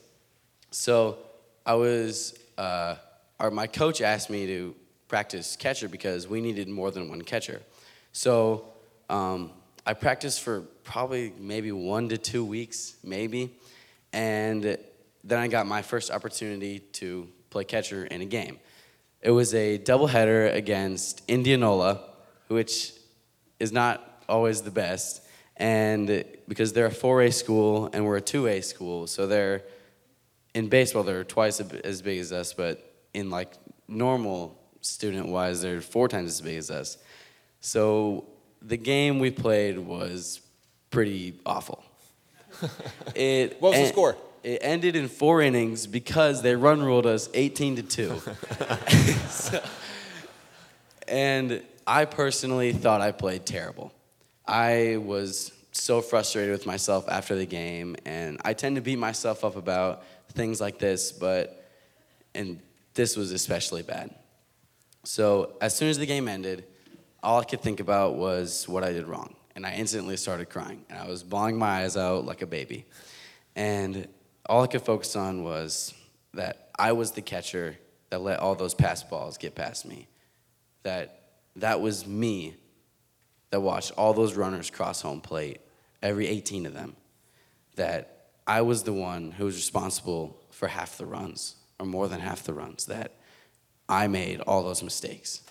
so 0.71 1.19
I 1.65 1.75
was 1.75 2.37
uh, 2.57 2.95
our, 3.39 3.51
my 3.51 3.67
coach 3.67 4.01
asked 4.01 4.29
me 4.29 4.45
to 4.47 4.75
practice 5.07 5.55
catcher 5.55 5.89
because 5.89 6.27
we 6.27 6.41
needed 6.41 6.67
more 6.67 6.89
than 6.91 7.09
one 7.09 7.21
catcher. 7.21 7.61
So 8.13 8.65
um, 9.09 9.51
I 9.85 9.93
practiced 9.93 10.41
for 10.41 10.61
probably 10.83 11.33
maybe 11.39 11.71
one 11.71 12.09
to 12.09 12.17
two 12.17 12.45
weeks, 12.45 12.95
maybe, 13.03 13.55
and 14.13 14.77
then 15.23 15.39
I 15.39 15.47
got 15.47 15.65
my 15.65 15.81
first 15.81 16.11
opportunity 16.11 16.79
to 16.79 17.27
play 17.49 17.63
catcher 17.63 18.05
in 18.05 18.21
a 18.21 18.25
game. 18.25 18.59
It 19.21 19.31
was 19.31 19.53
a 19.55 19.79
doubleheader 19.79 20.53
against 20.53 21.23
Indianola, 21.27 22.01
which 22.47 22.93
is 23.59 23.71
not 23.71 24.23
always 24.29 24.61
the 24.61 24.71
best, 24.71 25.23
and 25.57 26.25
because 26.47 26.73
they're 26.73 26.87
a 26.87 26.91
4A 26.91 27.33
school 27.33 27.89
and 27.91 28.05
we're 28.05 28.17
a 28.17 28.21
2A 28.21 28.63
school, 28.63 29.07
so 29.07 29.25
they're 29.25 29.63
in 30.53 30.67
baseball 30.67 31.03
they're 31.03 31.23
twice 31.23 31.59
as 31.59 32.01
big 32.01 32.19
as 32.19 32.31
us, 32.31 32.53
but 32.53 32.93
in 33.13 33.29
like 33.29 33.53
normal 33.87 34.59
student 34.81 35.27
wise, 35.27 35.61
they're 35.61 35.81
four 35.81 36.07
times 36.07 36.29
as 36.29 36.41
big 36.41 36.57
as 36.57 36.69
us. 36.69 36.97
So 37.61 38.25
the 38.61 38.77
game 38.77 39.19
we 39.19 39.31
played 39.31 39.79
was 39.79 40.41
pretty 40.89 41.39
awful. 41.45 41.83
It, 43.15 43.61
what 43.61 43.71
was 43.71 43.79
the 43.79 43.87
score? 43.87 44.17
It 44.43 44.59
ended 44.61 44.95
in 44.95 45.07
four 45.07 45.41
innings 45.41 45.87
because 45.87 46.41
they 46.41 46.55
run 46.55 46.81
ruled 46.81 47.05
us 47.05 47.29
18 47.33 47.77
to 47.77 47.83
2. 47.83 48.21
so, 49.29 49.63
and 51.07 51.61
I 51.85 52.05
personally 52.05 52.73
thought 52.73 53.01
I 53.01 53.11
played 53.11 53.45
terrible. 53.45 53.91
I 54.47 54.97
was 54.97 55.51
so 55.71 56.01
frustrated 56.01 56.51
with 56.51 56.65
myself 56.65 57.07
after 57.07 57.35
the 57.35 57.45
game, 57.45 57.95
and 58.05 58.39
I 58.43 58.53
tend 58.53 58.75
to 58.75 58.81
beat 58.81 58.99
myself 58.99 59.43
up 59.43 59.55
about 59.55 60.03
things 60.33 60.59
like 60.61 60.79
this, 60.79 61.11
but 61.11 61.69
and 62.33 62.59
this 62.93 63.15
was 63.15 63.31
especially 63.31 63.83
bad. 63.83 64.13
So 65.03 65.53
as 65.61 65.75
soon 65.75 65.89
as 65.89 65.97
the 65.97 66.05
game 66.05 66.27
ended, 66.27 66.65
all 67.23 67.39
I 67.39 67.43
could 67.43 67.61
think 67.61 67.79
about 67.79 68.15
was 68.15 68.67
what 68.67 68.83
I 68.83 68.91
did 68.91 69.07
wrong, 69.07 69.35
and 69.55 69.65
I 69.65 69.73
instantly 69.73 70.17
started 70.17 70.49
crying, 70.49 70.85
and 70.89 70.99
I 70.99 71.07
was 71.07 71.23
bawling 71.23 71.57
my 71.57 71.83
eyes 71.83 71.97
out 71.97 72.25
like 72.25 72.41
a 72.41 72.47
baby, 72.47 72.85
and 73.55 74.07
all 74.47 74.63
I 74.63 74.67
could 74.67 74.81
focus 74.81 75.15
on 75.15 75.43
was 75.43 75.93
that 76.33 76.69
I 76.77 76.93
was 76.93 77.11
the 77.11 77.21
catcher 77.21 77.77
that 78.09 78.21
let 78.21 78.39
all 78.39 78.55
those 78.55 78.73
pass 78.73 79.03
balls 79.03 79.37
get 79.37 79.55
past 79.55 79.85
me. 79.85 80.07
That 80.83 81.21
that 81.57 81.81
was 81.81 82.07
me 82.07 82.55
that 83.51 83.61
watched 83.61 83.91
all 83.97 84.13
those 84.13 84.35
runners 84.35 84.69
cross 84.69 85.01
home 85.01 85.21
plate, 85.21 85.59
every 86.01 86.27
18 86.27 86.65
of 86.65 86.73
them. 86.73 86.95
That 87.75 88.29
I 88.47 88.61
was 88.61 88.83
the 88.83 88.93
one 88.93 89.31
who 89.31 89.45
was 89.45 89.55
responsible 89.55 90.41
for 90.49 90.67
half 90.67 90.97
the 90.97 91.05
runs, 91.05 91.55
or 91.79 91.85
more 91.85 92.07
than 92.07 92.19
half 92.19 92.43
the 92.43 92.53
runs, 92.53 92.85
that 92.85 93.13
I 93.87 94.07
made 94.07 94.41
all 94.41 94.63
those 94.63 94.81
mistakes. 94.81 95.41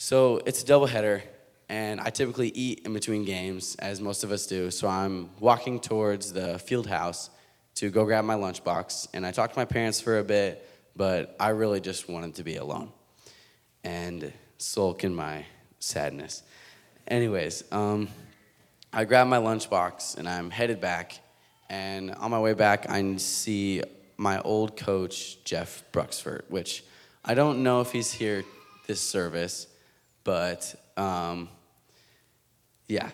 So 0.00 0.40
it's 0.46 0.62
a 0.62 0.64
doubleheader, 0.64 1.22
and 1.68 2.00
I 2.00 2.10
typically 2.10 2.50
eat 2.50 2.82
in 2.86 2.92
between 2.92 3.24
games, 3.24 3.74
as 3.80 4.00
most 4.00 4.22
of 4.22 4.30
us 4.30 4.46
do. 4.46 4.70
So 4.70 4.86
I'm 4.86 5.28
walking 5.40 5.80
towards 5.80 6.32
the 6.32 6.60
field 6.60 6.86
house 6.86 7.30
to 7.74 7.90
go 7.90 8.04
grab 8.04 8.24
my 8.24 8.36
lunchbox, 8.36 9.08
and 9.12 9.26
I 9.26 9.32
talked 9.32 9.54
to 9.54 9.58
my 9.58 9.64
parents 9.64 10.00
for 10.00 10.20
a 10.20 10.22
bit, 10.22 10.64
but 10.94 11.34
I 11.40 11.48
really 11.48 11.80
just 11.80 12.08
wanted 12.08 12.36
to 12.36 12.44
be 12.44 12.58
alone 12.58 12.92
and 13.82 14.32
sulk 14.58 15.02
in 15.02 15.12
my 15.12 15.44
sadness. 15.80 16.44
Anyways, 17.08 17.64
um, 17.72 18.06
I 18.92 19.04
grab 19.04 19.26
my 19.26 19.38
lunchbox 19.38 20.16
and 20.16 20.28
I'm 20.28 20.50
headed 20.50 20.80
back. 20.80 21.18
And 21.68 22.12
on 22.14 22.30
my 22.30 22.38
way 22.38 22.54
back, 22.54 22.88
I 22.88 23.16
see 23.16 23.82
my 24.16 24.40
old 24.42 24.76
coach, 24.76 25.42
Jeff 25.42 25.82
Bruxford, 25.90 26.42
which 26.48 26.84
I 27.24 27.34
don't 27.34 27.64
know 27.64 27.80
if 27.80 27.90
he's 27.90 28.12
here 28.12 28.44
this 28.86 29.00
service, 29.00 29.66
but 30.28 30.74
um, 30.98 31.48
yeah. 32.86 33.08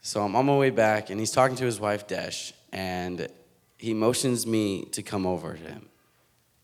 So 0.00 0.22
I'm 0.22 0.34
on 0.34 0.46
my 0.46 0.56
way 0.56 0.70
back, 0.70 1.10
and 1.10 1.20
he's 1.20 1.30
talking 1.30 1.56
to 1.56 1.64
his 1.66 1.78
wife, 1.78 2.06
Desh, 2.06 2.54
and 2.72 3.28
he 3.76 3.92
motions 3.92 4.46
me 4.46 4.86
to 4.92 5.02
come 5.02 5.26
over 5.26 5.52
to 5.52 5.62
him. 5.62 5.90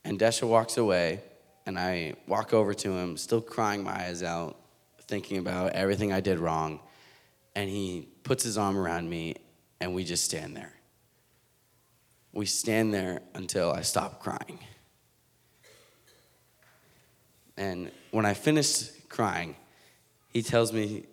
And 0.07 0.19
Desha 0.19 0.49
walks 0.49 0.79
away, 0.79 1.21
and 1.67 1.79
I 1.79 2.15
walk 2.27 2.55
over 2.55 2.73
to 2.73 2.93
him, 2.93 3.19
still 3.19 3.43
crying 3.43 3.85
my 3.85 3.93
eyes 3.93 4.23
out, 4.23 4.57
thinking 5.03 5.37
about 5.37 5.73
everything 5.73 6.15
I 6.15 6.21
did 6.21 6.39
wrong. 6.39 6.81
And 7.55 7.69
he 7.69 8.09
puts 8.23 8.43
his 8.43 8.57
arm 8.57 8.79
around 8.79 9.11
me, 9.11 9.35
and 9.83 9.95
we 9.95 10.03
just 10.03 10.25
stand 10.25 10.57
there. 10.57 10.73
We 12.33 12.47
stand 12.47 12.95
there 12.95 13.21
until 13.35 13.71
I 13.71 13.83
stop 13.83 14.19
crying. 14.19 14.61
And 17.57 17.91
when 18.11 18.25
I 18.25 18.35
finished 18.35 19.09
crying, 19.09 19.57
he 20.29 20.43
tells 20.43 20.73
me, 20.73 21.05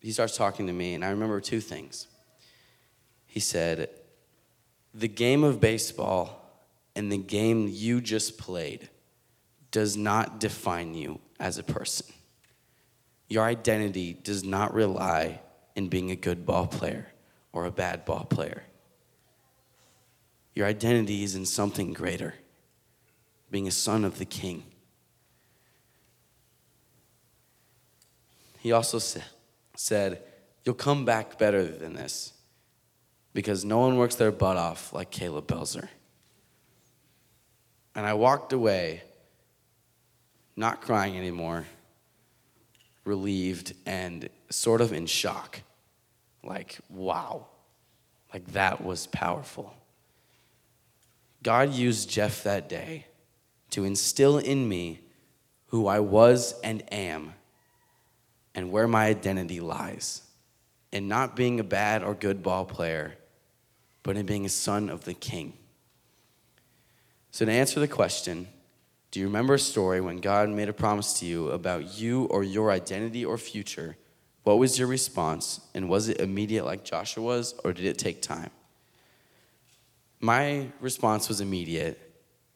he 0.00 0.12
starts 0.12 0.36
talking 0.36 0.66
to 0.66 0.72
me, 0.72 0.94
and 0.94 1.04
I 1.04 1.10
remember 1.10 1.40
two 1.40 1.60
things. 1.60 2.08
He 3.26 3.40
said, 3.40 3.88
The 4.92 5.08
game 5.08 5.44
of 5.44 5.60
baseball 5.60 6.44
and 6.94 7.10
the 7.10 7.18
game 7.18 7.68
you 7.70 8.00
just 8.00 8.38
played 8.38 8.88
does 9.70 9.96
not 9.96 10.38
define 10.38 10.94
you 10.94 11.20
as 11.40 11.58
a 11.58 11.62
person. 11.62 12.06
Your 13.28 13.44
identity 13.44 14.12
does 14.12 14.44
not 14.44 14.74
rely 14.74 15.40
in 15.74 15.88
being 15.88 16.10
a 16.10 16.16
good 16.16 16.46
ball 16.46 16.66
player 16.66 17.08
or 17.52 17.64
a 17.64 17.70
bad 17.70 18.04
ball 18.04 18.24
player. 18.24 18.64
Your 20.54 20.66
identity 20.66 21.24
is 21.24 21.34
in 21.34 21.46
something 21.46 21.92
greater, 21.92 22.34
being 23.50 23.66
a 23.66 23.72
son 23.72 24.04
of 24.04 24.18
the 24.18 24.24
king. 24.24 24.64
He 28.64 28.72
also 28.72 28.98
said, 29.76 30.22
You'll 30.64 30.74
come 30.74 31.04
back 31.04 31.38
better 31.38 31.62
than 31.62 31.92
this 31.92 32.32
because 33.34 33.62
no 33.62 33.80
one 33.80 33.98
works 33.98 34.14
their 34.14 34.32
butt 34.32 34.56
off 34.56 34.90
like 34.94 35.10
Caleb 35.10 35.46
Belzer. 35.46 35.88
And 37.94 38.06
I 38.06 38.14
walked 38.14 38.54
away, 38.54 39.02
not 40.56 40.80
crying 40.80 41.18
anymore, 41.18 41.66
relieved 43.04 43.74
and 43.84 44.30
sort 44.48 44.80
of 44.80 44.94
in 44.94 45.04
shock. 45.04 45.60
Like, 46.42 46.78
wow, 46.88 47.48
like 48.32 48.46
that 48.52 48.82
was 48.82 49.06
powerful. 49.08 49.74
God 51.42 51.74
used 51.74 52.08
Jeff 52.08 52.42
that 52.44 52.70
day 52.70 53.04
to 53.72 53.84
instill 53.84 54.38
in 54.38 54.66
me 54.66 55.00
who 55.66 55.86
I 55.86 56.00
was 56.00 56.58
and 56.62 56.82
am 56.90 57.34
and 58.54 58.70
where 58.70 58.88
my 58.88 59.06
identity 59.06 59.60
lies 59.60 60.22
in 60.92 61.08
not 61.08 61.34
being 61.34 61.58
a 61.58 61.64
bad 61.64 62.02
or 62.02 62.14
good 62.14 62.42
ball 62.42 62.64
player, 62.64 63.14
but 64.02 64.16
in 64.16 64.26
being 64.26 64.46
a 64.46 64.48
son 64.48 64.88
of 64.88 65.04
the 65.04 65.14
king. 65.14 65.54
So, 67.30 67.44
to 67.44 67.50
answer 67.50 67.80
the 67.80 67.88
question, 67.88 68.46
do 69.10 69.20
you 69.20 69.26
remember 69.26 69.54
a 69.54 69.58
story 69.58 70.00
when 70.00 70.18
God 70.18 70.48
made 70.48 70.68
a 70.68 70.72
promise 70.72 71.18
to 71.20 71.26
you 71.26 71.50
about 71.50 71.98
you 71.98 72.24
or 72.24 72.44
your 72.44 72.70
identity 72.70 73.24
or 73.24 73.38
future? 73.38 73.96
What 74.44 74.58
was 74.58 74.78
your 74.78 74.88
response? 74.88 75.60
And 75.74 75.88
was 75.88 76.08
it 76.08 76.20
immediate 76.20 76.64
like 76.64 76.84
Joshua 76.84 77.24
was, 77.24 77.54
or 77.64 77.72
did 77.72 77.86
it 77.86 77.98
take 77.98 78.22
time? 78.22 78.50
My 80.20 80.68
response 80.80 81.28
was 81.28 81.40
immediate 81.40 82.00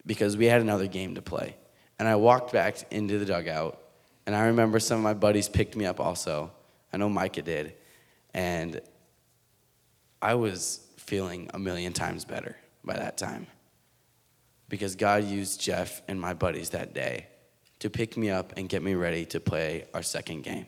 because 0.07 0.37
we 0.37 0.47
had 0.47 0.61
another 0.61 0.87
game 0.87 1.15
to 1.17 1.23
play. 1.23 1.57
And 1.99 2.07
I 2.07 2.17
walked 2.17 2.53
back 2.53 2.93
into 2.93 3.19
the 3.19 3.25
dugout, 3.25 3.81
and 4.29 4.37
I 4.37 4.49
remember 4.49 4.79
some 4.79 4.99
of 4.99 5.03
my 5.03 5.15
buddies 5.15 5.49
picked 5.49 5.75
me 5.75 5.87
up 5.87 6.01
also. 6.01 6.51
I 6.93 6.99
know 6.99 7.09
Micah 7.09 7.41
did. 7.41 7.73
And 8.35 8.79
I 10.21 10.35
was 10.35 10.87
feeling 10.99 11.49
a 11.55 11.59
million 11.59 11.95
times 11.95 12.27
better 12.27 12.55
by 12.85 12.93
that 12.93 13.17
time 13.17 13.47
because 14.69 14.97
God 14.97 15.25
used 15.25 15.63
Jeff 15.63 16.03
and 16.09 16.21
my 16.21 16.35
buddies 16.35 16.69
that 16.71 16.93
day 16.93 17.27
to 17.79 17.89
pick 17.89 18.19
me 18.19 18.29
up 18.29 18.53
and 18.59 18.69
get 18.69 18.83
me 18.83 18.93
ready 18.93 19.25
to 19.25 19.41
play 19.41 19.87
our 19.95 20.03
second 20.03 20.43
game. 20.43 20.67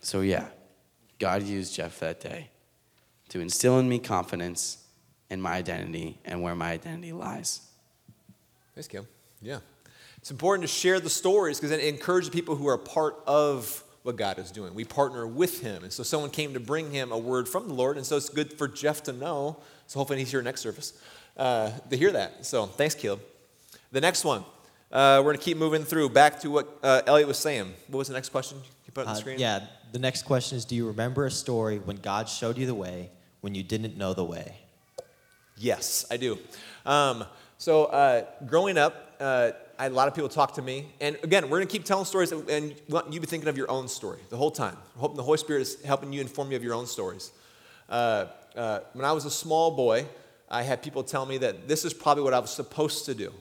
So, 0.00 0.22
yeah, 0.22 0.46
God 1.18 1.42
used 1.42 1.74
Jeff 1.74 1.98
that 1.98 2.18
day 2.18 2.48
to 3.28 3.40
instill 3.40 3.78
in 3.78 3.90
me 3.90 3.98
confidence 3.98 4.86
in 5.28 5.38
my 5.38 5.52
identity 5.52 6.18
and 6.24 6.40
where 6.40 6.54
my 6.54 6.70
identity 6.70 7.12
lies. 7.12 7.60
Thanks, 8.74 8.88
Kim. 8.88 9.06
Yeah. 9.42 9.58
It's 10.22 10.30
important 10.30 10.62
to 10.62 10.72
share 10.72 11.00
the 11.00 11.10
stories 11.10 11.58
because 11.58 11.72
it 11.72 11.80
encourages 11.82 12.30
people 12.30 12.54
who 12.54 12.68
are 12.68 12.78
part 12.78 13.16
of 13.26 13.82
what 14.04 14.14
God 14.16 14.38
is 14.38 14.52
doing. 14.52 14.72
We 14.72 14.84
partner 14.84 15.26
with 15.26 15.60
Him. 15.60 15.82
And 15.82 15.92
so 15.92 16.04
someone 16.04 16.30
came 16.30 16.54
to 16.54 16.60
bring 16.60 16.92
him 16.92 17.10
a 17.10 17.18
word 17.18 17.48
from 17.48 17.66
the 17.66 17.74
Lord. 17.74 17.96
And 17.96 18.06
so 18.06 18.16
it's 18.16 18.28
good 18.28 18.52
for 18.52 18.68
Jeff 18.68 19.02
to 19.04 19.12
know. 19.12 19.56
So 19.88 19.98
hopefully 19.98 20.20
he's 20.20 20.30
here 20.30 20.40
next 20.40 20.60
service 20.60 20.92
uh, 21.36 21.70
to 21.90 21.96
hear 21.96 22.12
that. 22.12 22.46
So 22.46 22.66
thanks, 22.66 22.94
Caleb. 22.94 23.20
The 23.90 24.00
next 24.00 24.24
one, 24.24 24.44
uh, 24.92 25.18
we're 25.18 25.32
going 25.32 25.38
to 25.38 25.42
keep 25.44 25.56
moving 25.56 25.82
through 25.82 26.10
back 26.10 26.38
to 26.40 26.50
what 26.52 26.78
uh, 26.84 27.02
Elliot 27.06 27.26
was 27.26 27.38
saying. 27.38 27.72
What 27.88 27.98
was 27.98 28.08
the 28.08 28.14
next 28.14 28.28
question? 28.28 28.58
You 28.86 28.92
put 28.92 29.02
it 29.02 29.08
on 29.08 29.14
the 29.14 29.18
Uh, 29.18 29.20
screen? 29.20 29.38
yeah, 29.40 29.66
the 29.90 29.98
next 29.98 30.22
question 30.22 30.56
is 30.56 30.64
Do 30.64 30.76
you 30.76 30.86
remember 30.86 31.26
a 31.26 31.30
story 31.32 31.78
when 31.80 31.96
God 31.96 32.28
showed 32.28 32.56
you 32.58 32.66
the 32.66 32.76
way 32.76 33.10
when 33.40 33.56
you 33.56 33.64
didn't 33.64 33.96
know 33.96 34.14
the 34.14 34.24
way? 34.24 34.56
Yes, 35.56 36.06
I 36.12 36.16
do. 36.16 36.38
Um, 36.86 37.24
so, 37.58 37.86
uh, 37.86 38.24
growing 38.46 38.78
up, 38.78 39.14
uh, 39.20 39.50
I 39.78 39.86
a 39.86 39.90
lot 39.90 40.08
of 40.08 40.14
people 40.14 40.28
talk 40.28 40.54
to 40.54 40.62
me. 40.62 40.86
And 41.00 41.16
again, 41.22 41.44
we're 41.44 41.58
going 41.58 41.66
to 41.66 41.72
keep 41.72 41.84
telling 41.84 42.04
stories, 42.04 42.32
and 42.32 42.74
you 43.10 43.20
be 43.20 43.26
thinking 43.26 43.48
of 43.48 43.56
your 43.56 43.70
own 43.70 43.88
story 43.88 44.20
the 44.30 44.36
whole 44.36 44.50
time. 44.50 44.76
I'm 44.94 45.00
hoping 45.00 45.16
the 45.16 45.22
Holy 45.22 45.38
Spirit 45.38 45.62
is 45.62 45.82
helping 45.82 46.12
you 46.12 46.20
inform 46.20 46.50
you 46.50 46.56
of 46.56 46.64
your 46.64 46.74
own 46.74 46.86
stories. 46.86 47.32
Uh, 47.88 48.26
uh, 48.56 48.80
when 48.92 49.04
I 49.04 49.12
was 49.12 49.24
a 49.24 49.30
small 49.30 49.70
boy, 49.70 50.06
I 50.50 50.62
had 50.62 50.82
people 50.82 51.02
tell 51.02 51.26
me 51.26 51.38
that 51.38 51.68
this 51.68 51.84
is 51.84 51.94
probably 51.94 52.22
what 52.22 52.34
I 52.34 52.38
was 52.38 52.50
supposed 52.50 53.06
to 53.06 53.14
do. 53.14 53.32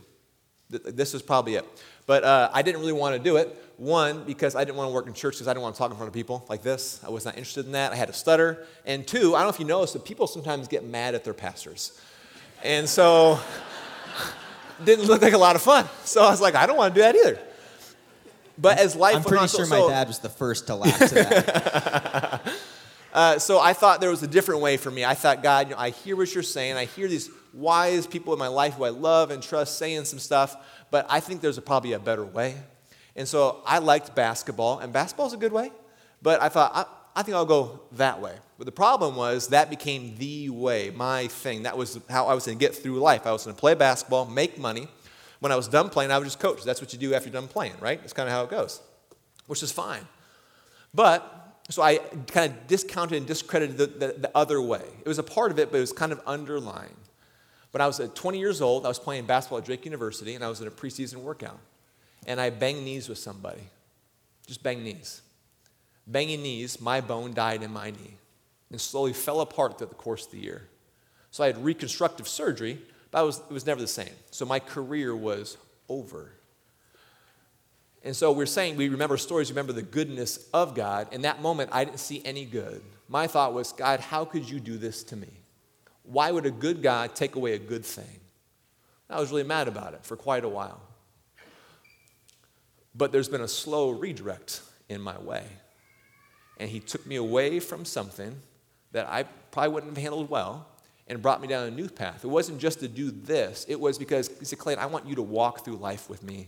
This 0.69 1.13
is 1.13 1.21
probably 1.21 1.55
it. 1.55 1.65
But 2.05 2.23
uh, 2.23 2.49
I 2.53 2.61
didn't 2.61 2.81
really 2.81 2.93
want 2.93 3.15
to 3.15 3.21
do 3.21 3.37
it. 3.37 3.55
One, 3.77 4.23
because 4.25 4.55
I 4.55 4.63
didn't 4.63 4.77
want 4.77 4.89
to 4.89 4.93
work 4.93 5.07
in 5.07 5.13
church 5.13 5.35
because 5.35 5.47
I 5.47 5.53
didn't 5.53 5.63
want 5.63 5.75
to 5.75 5.79
talk 5.79 5.91
in 5.91 5.97
front 5.97 6.07
of 6.07 6.13
people 6.13 6.45
like 6.49 6.61
this. 6.61 7.03
I 7.05 7.09
was 7.09 7.25
not 7.25 7.35
interested 7.35 7.65
in 7.65 7.73
that. 7.73 7.91
I 7.91 7.95
had 7.95 8.09
a 8.09 8.13
stutter. 8.13 8.65
And 8.85 9.05
two, 9.05 9.35
I 9.35 9.39
don't 9.39 9.47
know 9.47 9.53
if 9.53 9.59
you 9.59 9.65
noticed, 9.65 9.93
but 9.93 10.05
people 10.05 10.27
sometimes 10.27 10.67
get 10.67 10.85
mad 10.85 11.15
at 11.15 11.23
their 11.23 11.33
pastors. 11.33 11.99
And 12.63 12.87
so, 12.87 13.39
didn't 14.85 15.05
look 15.05 15.21
like 15.21 15.33
a 15.33 15.37
lot 15.37 15.55
of 15.55 15.61
fun. 15.61 15.87
So 16.03 16.21
I 16.23 16.29
was 16.29 16.41
like, 16.41 16.55
I 16.55 16.65
don't 16.65 16.77
want 16.77 16.93
to 16.93 16.99
do 16.99 17.03
that 17.03 17.15
either. 17.15 17.39
But 18.57 18.77
as 18.79 18.95
life 18.95 19.15
I'm 19.15 19.23
pretty 19.23 19.41
on, 19.43 19.47
sure 19.47 19.65
so- 19.65 19.87
my 19.87 19.93
dad 19.93 20.07
was 20.07 20.19
the 20.19 20.29
first 20.29 20.67
to 20.67 20.75
laugh 20.75 20.99
to 20.99 21.15
that. 21.15 22.53
uh, 23.13 23.39
so 23.39 23.59
I 23.59 23.73
thought 23.73 24.01
there 24.01 24.09
was 24.09 24.23
a 24.23 24.27
different 24.27 24.61
way 24.61 24.77
for 24.77 24.91
me. 24.91 25.03
I 25.03 25.15
thought, 25.15 25.41
God, 25.41 25.69
you 25.69 25.75
know, 25.75 25.81
I 25.81 25.89
hear 25.89 26.15
what 26.15 26.33
you're 26.33 26.43
saying. 26.43 26.75
I 26.77 26.85
hear 26.85 27.07
these 27.07 27.29
wise 27.53 28.07
people 28.07 28.33
in 28.33 28.39
my 28.39 28.47
life 28.47 28.75
who 28.75 28.83
I 28.83 28.89
love 28.89 29.31
and 29.31 29.41
trust 29.41 29.77
saying 29.77 30.05
some 30.05 30.19
stuff, 30.19 30.55
but 30.91 31.05
I 31.09 31.19
think 31.19 31.41
there's 31.41 31.57
a, 31.57 31.61
probably 31.61 31.93
a 31.93 31.99
better 31.99 32.23
way. 32.25 32.55
And 33.15 33.27
so 33.27 33.61
I 33.65 33.79
liked 33.79 34.15
basketball, 34.15 34.79
and 34.79 34.93
basketball's 34.93 35.33
a 35.33 35.37
good 35.37 35.51
way, 35.51 35.71
but 36.21 36.41
I 36.41 36.49
thought, 36.49 36.71
I, 36.73 36.85
I 37.19 37.23
think 37.23 37.35
I'll 37.35 37.45
go 37.45 37.81
that 37.93 38.21
way. 38.21 38.35
But 38.61 38.67
the 38.67 38.71
problem 38.73 39.15
was 39.15 39.47
that 39.47 39.71
became 39.71 40.17
the 40.17 40.51
way, 40.51 40.91
my 40.91 41.25
thing. 41.25 41.63
That 41.63 41.75
was 41.75 41.99
how 42.11 42.27
I 42.27 42.35
was 42.35 42.45
going 42.45 42.59
to 42.59 42.63
get 42.63 42.75
through 42.75 42.99
life. 42.99 43.25
I 43.25 43.31
was 43.31 43.43
going 43.43 43.55
to 43.55 43.59
play 43.59 43.73
basketball, 43.73 44.25
make 44.25 44.59
money. 44.59 44.87
When 45.39 45.51
I 45.51 45.55
was 45.55 45.67
done 45.67 45.89
playing, 45.89 46.11
I 46.11 46.19
would 46.19 46.25
just 46.25 46.39
coach. 46.39 46.63
That's 46.63 46.79
what 46.79 46.93
you 46.93 46.99
do 46.99 47.15
after 47.15 47.27
you're 47.27 47.41
done 47.41 47.47
playing, 47.47 47.73
right? 47.79 47.99
That's 47.99 48.13
kind 48.13 48.29
of 48.29 48.33
how 48.35 48.43
it 48.43 48.51
goes, 48.51 48.79
which 49.47 49.63
is 49.63 49.71
fine. 49.71 50.07
But, 50.93 51.57
so 51.71 51.81
I 51.81 51.97
kind 52.27 52.53
of 52.53 52.67
discounted 52.67 53.17
and 53.17 53.25
discredited 53.25 53.79
the, 53.79 53.87
the, 53.87 54.13
the, 54.19 54.31
other 54.37 54.61
way. 54.61 54.85
It 54.99 55.07
was 55.07 55.17
a 55.17 55.23
part 55.23 55.49
of 55.49 55.57
it, 55.57 55.71
but 55.71 55.77
it 55.77 55.81
was 55.81 55.91
kind 55.91 56.11
of 56.11 56.21
underlying. 56.27 56.95
When 57.71 57.81
I 57.81 57.87
was 57.87 57.99
uh, 57.99 58.09
20 58.13 58.37
years 58.37 58.61
old, 58.61 58.85
I 58.85 58.89
was 58.89 58.99
playing 58.99 59.25
basketball 59.25 59.57
at 59.57 59.65
Drake 59.65 59.85
University, 59.85 60.35
and 60.35 60.43
I 60.43 60.49
was 60.49 60.61
in 60.61 60.67
a 60.67 60.71
preseason 60.71 61.23
workout. 61.23 61.57
And 62.27 62.39
I 62.39 62.51
banged 62.51 62.83
knees 62.83 63.09
with 63.09 63.17
somebody. 63.17 63.63
Just 64.45 64.61
banged 64.61 64.83
knees. 64.83 65.23
Banging 66.05 66.43
knees, 66.43 66.79
my 66.79 67.01
bone 67.01 67.33
died 67.33 67.63
in 67.63 67.73
my 67.73 67.89
knee 67.89 68.17
and 68.71 68.79
slowly 68.79 69.13
fell 69.13 69.41
apart 69.41 69.77
throughout 69.77 69.89
the 69.89 69.95
course 69.95 70.25
of 70.25 70.31
the 70.31 70.39
year. 70.39 70.67
So 71.29 71.43
I 71.43 71.47
had 71.47 71.63
reconstructive 71.63 72.27
surgery, 72.27 72.79
but 73.11 73.25
was, 73.25 73.39
it 73.39 73.51
was 73.51 73.65
never 73.65 73.81
the 73.81 73.87
same. 73.87 74.13
So 74.31 74.45
my 74.45 74.59
career 74.59 75.15
was 75.15 75.57
over. 75.89 76.31
And 78.03 78.15
so 78.15 78.31
we're 78.31 78.45
saying 78.45 78.77
we 78.77 78.89
remember 78.89 79.17
stories, 79.17 79.49
remember 79.49 79.73
the 79.73 79.81
goodness 79.81 80.49
of 80.53 80.73
God. 80.73 81.13
In 81.13 81.21
that 81.21 81.41
moment, 81.41 81.69
I 81.71 81.83
didn't 81.83 81.99
see 81.99 82.21
any 82.25 82.45
good. 82.45 82.81
My 83.07 83.27
thought 83.27 83.53
was, 83.53 83.73
God, 83.73 83.99
how 83.99 84.25
could 84.25 84.49
you 84.49 84.59
do 84.59 84.77
this 84.77 85.03
to 85.05 85.15
me? 85.15 85.27
Why 86.03 86.31
would 86.31 86.45
a 86.45 86.51
good 86.51 86.81
God 86.81 87.13
take 87.13 87.35
away 87.35 87.53
a 87.53 87.59
good 87.59 87.85
thing? 87.85 88.19
I 89.09 89.19
was 89.19 89.29
really 89.29 89.43
mad 89.43 89.67
about 89.67 89.93
it 89.93 90.03
for 90.03 90.15
quite 90.15 90.45
a 90.45 90.49
while. 90.49 90.81
But 92.95 93.11
there's 93.11 93.29
been 93.29 93.41
a 93.41 93.47
slow 93.47 93.91
redirect 93.91 94.61
in 94.89 95.01
my 95.01 95.17
way. 95.19 95.43
And 96.57 96.69
he 96.69 96.79
took 96.79 97.05
me 97.05 97.17
away 97.17 97.59
from 97.59 97.85
something 97.85 98.35
that 98.91 99.07
I 99.07 99.23
probably 99.23 99.73
wouldn't 99.73 99.95
have 99.95 100.01
handled 100.01 100.29
well 100.29 100.67
and 101.07 101.21
brought 101.21 101.41
me 101.41 101.47
down 101.47 101.67
a 101.67 101.71
new 101.71 101.89
path. 101.89 102.23
It 102.23 102.27
wasn't 102.27 102.59
just 102.59 102.79
to 102.79 102.87
do 102.87 103.11
this, 103.11 103.65
it 103.67 103.79
was 103.79 103.97
because 103.97 104.29
he 104.39 104.45
said, 104.45 104.59
Clayton, 104.59 104.83
I 104.83 104.87
want 104.87 105.05
you 105.05 105.15
to 105.15 105.21
walk 105.21 105.65
through 105.65 105.77
life 105.77 106.09
with 106.09 106.23
me. 106.23 106.47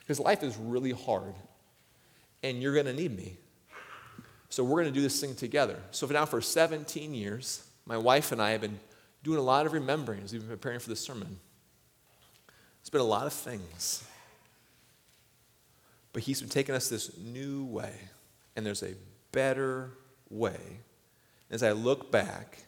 Because 0.00 0.18
life 0.18 0.42
is 0.42 0.56
really 0.56 0.92
hard, 0.92 1.34
and 2.42 2.62
you're 2.62 2.74
going 2.74 2.86
to 2.86 2.92
need 2.92 3.16
me. 3.16 3.36
So 4.48 4.64
we're 4.64 4.82
going 4.82 4.92
to 4.92 4.98
do 4.98 5.02
this 5.02 5.20
thing 5.20 5.34
together. 5.34 5.76
So 5.92 6.06
for 6.06 6.12
now, 6.12 6.26
for 6.26 6.40
17 6.40 7.14
years, 7.14 7.62
my 7.86 7.96
wife 7.96 8.32
and 8.32 8.42
I 8.42 8.50
have 8.50 8.60
been 8.60 8.80
doing 9.22 9.38
a 9.38 9.42
lot 9.42 9.66
of 9.66 9.72
remembering 9.72 10.22
as 10.24 10.32
we've 10.32 10.40
been 10.40 10.50
preparing 10.50 10.80
for 10.80 10.88
this 10.88 11.00
sermon. 11.00 11.38
It's 12.80 12.90
been 12.90 13.00
a 13.00 13.04
lot 13.04 13.26
of 13.26 13.32
things. 13.32 14.02
But 16.12 16.22
he's 16.22 16.40
been 16.40 16.50
taking 16.50 16.74
us 16.74 16.88
this 16.88 17.16
new 17.18 17.64
way, 17.64 17.94
and 18.56 18.66
there's 18.66 18.82
a 18.82 18.94
better 19.30 19.92
way. 20.28 20.80
As 21.50 21.62
I 21.62 21.72
look 21.72 22.12
back, 22.12 22.58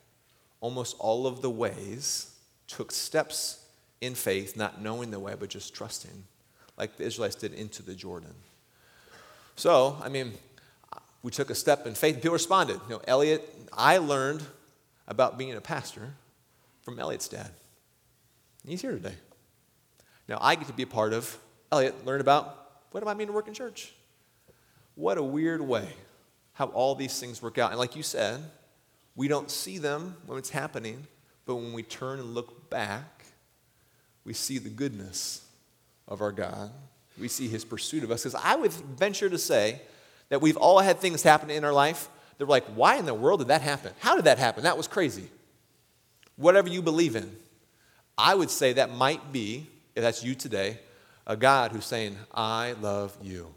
almost 0.60 0.96
all 0.98 1.26
of 1.26 1.42
the 1.42 1.50
ways 1.50 2.34
took 2.66 2.90
steps 2.90 3.64
in 4.00 4.14
faith, 4.14 4.56
not 4.56 4.80
knowing 4.80 5.10
the 5.10 5.20
way, 5.20 5.34
but 5.38 5.48
just 5.48 5.74
trusting, 5.74 6.24
like 6.76 6.96
the 6.96 7.04
Israelites 7.04 7.36
did 7.36 7.54
into 7.54 7.82
the 7.82 7.94
Jordan. 7.94 8.34
So, 9.54 9.96
I 10.02 10.08
mean, 10.08 10.32
we 11.22 11.30
took 11.30 11.50
a 11.50 11.54
step 11.54 11.86
in 11.86 11.94
faith, 11.94 12.14
and 12.14 12.22
people 12.22 12.32
responded. 12.32 12.80
You 12.88 12.96
know, 12.96 13.02
Elliot, 13.06 13.48
I 13.72 13.98
learned 13.98 14.42
about 15.06 15.38
being 15.38 15.52
a 15.54 15.60
pastor 15.60 16.14
from 16.82 16.98
Elliot's 16.98 17.28
dad. 17.28 17.50
He's 18.66 18.82
here 18.82 18.92
today. 18.92 19.14
Now, 20.28 20.38
I 20.40 20.54
get 20.54 20.66
to 20.66 20.72
be 20.72 20.82
a 20.82 20.86
part 20.86 21.12
of, 21.12 21.38
Elliot 21.70 22.04
learn 22.04 22.20
about 22.20 22.58
what 22.90 23.02
do 23.02 23.08
I 23.08 23.14
mean 23.14 23.28
to 23.28 23.32
work 23.32 23.48
in 23.48 23.54
church? 23.54 23.92
What 24.94 25.18
a 25.18 25.22
weird 25.22 25.60
way 25.60 25.88
how 26.54 26.66
all 26.66 26.94
these 26.94 27.18
things 27.18 27.40
work 27.40 27.58
out. 27.58 27.70
And 27.70 27.78
like 27.78 27.96
you 27.96 28.02
said, 28.02 28.42
we 29.14 29.28
don't 29.28 29.50
see 29.50 29.78
them 29.78 30.16
when 30.26 30.38
it's 30.38 30.50
happening, 30.50 31.06
but 31.44 31.56
when 31.56 31.72
we 31.72 31.82
turn 31.82 32.18
and 32.18 32.34
look 32.34 32.70
back, 32.70 33.24
we 34.24 34.32
see 34.32 34.58
the 34.58 34.68
goodness 34.68 35.44
of 36.08 36.20
our 36.20 36.32
God. 36.32 36.70
We 37.20 37.28
see 37.28 37.48
his 37.48 37.64
pursuit 37.64 38.04
of 38.04 38.10
us. 38.10 38.22
Because 38.22 38.40
I 38.42 38.56
would 38.56 38.72
venture 38.72 39.28
to 39.28 39.38
say 39.38 39.82
that 40.28 40.40
we've 40.40 40.56
all 40.56 40.78
had 40.78 40.98
things 40.98 41.22
happen 41.22 41.50
in 41.50 41.64
our 41.64 41.72
life 41.72 42.08
that 42.38 42.46
we're 42.46 42.50
like, 42.50 42.66
why 42.74 42.96
in 42.96 43.06
the 43.06 43.14
world 43.14 43.40
did 43.40 43.48
that 43.48 43.60
happen? 43.60 43.92
How 44.00 44.16
did 44.16 44.24
that 44.24 44.38
happen? 44.38 44.62
That 44.62 44.76
was 44.76 44.88
crazy. 44.88 45.28
Whatever 46.36 46.68
you 46.68 46.80
believe 46.80 47.16
in, 47.16 47.36
I 48.16 48.34
would 48.34 48.50
say 48.50 48.72
that 48.74 48.90
might 48.94 49.32
be, 49.32 49.66
if 49.94 50.02
that's 50.02 50.24
you 50.24 50.34
today, 50.34 50.78
a 51.26 51.36
God 51.36 51.72
who's 51.72 51.84
saying, 51.84 52.16
I 52.32 52.74
love 52.80 53.16
you. 53.22 53.54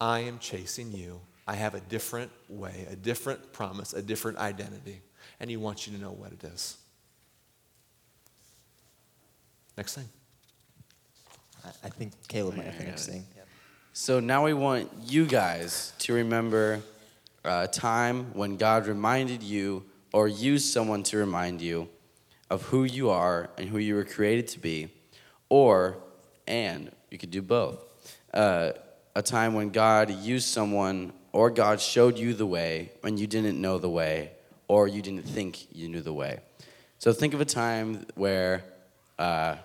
I 0.00 0.20
am 0.20 0.38
chasing 0.38 0.92
you. 0.92 1.20
I 1.46 1.54
have 1.54 1.74
a 1.74 1.80
different 1.80 2.30
way, 2.48 2.86
a 2.90 2.96
different 2.96 3.52
promise, 3.52 3.92
a 3.92 4.02
different 4.02 4.38
identity. 4.38 5.00
And 5.40 5.50
He 5.50 5.56
wants 5.56 5.86
you 5.86 5.96
to 5.96 6.02
know 6.02 6.12
what 6.12 6.32
it 6.32 6.44
is. 6.44 6.76
Next 9.76 9.94
thing. 9.94 10.08
I, 11.64 11.68
I 11.84 11.88
think 11.88 12.12
Caleb 12.28 12.56
might 12.56 12.66
have 12.66 12.78
the 12.78 12.84
next 12.84 13.06
thing. 13.06 13.24
So 13.94 14.20
now 14.20 14.44
we 14.44 14.54
want 14.54 14.90
you 15.04 15.26
guys 15.26 15.92
to 16.00 16.14
remember 16.14 16.80
a 17.44 17.68
time 17.68 18.32
when 18.34 18.56
God 18.56 18.86
reminded 18.86 19.42
you 19.42 19.84
or 20.12 20.28
used 20.28 20.72
someone 20.72 21.02
to 21.04 21.16
remind 21.16 21.60
you 21.60 21.88
of 22.50 22.62
who 22.62 22.84
you 22.84 23.10
are 23.10 23.50
and 23.58 23.68
who 23.68 23.78
you 23.78 23.94
were 23.94 24.04
created 24.04 24.46
to 24.48 24.58
be, 24.58 24.88
or, 25.48 25.98
and 26.46 26.90
you 27.10 27.18
could 27.18 27.30
do 27.30 27.42
both. 27.42 27.84
Uh, 28.32 28.72
a 29.14 29.22
time 29.22 29.54
when 29.54 29.70
God 29.70 30.10
used 30.10 30.48
someone 30.48 31.12
or 31.32 31.50
God 31.50 31.80
showed 31.80 32.18
you 32.18 32.34
the 32.34 32.46
way 32.46 32.92
when 33.00 33.16
you 33.16 33.26
didn't 33.26 33.60
know 33.60 33.78
the 33.78 33.88
way 33.88 34.32
or 34.68 34.88
you 34.88 35.02
didn't 35.02 35.24
think 35.24 35.66
you 35.74 35.88
knew 35.88 36.00
the 36.00 36.12
way. 36.12 36.40
So 36.98 37.12
think 37.12 37.34
of 37.34 37.40
a 37.40 37.44
time 37.44 38.06
where 38.14 38.64
uh, 39.18 39.56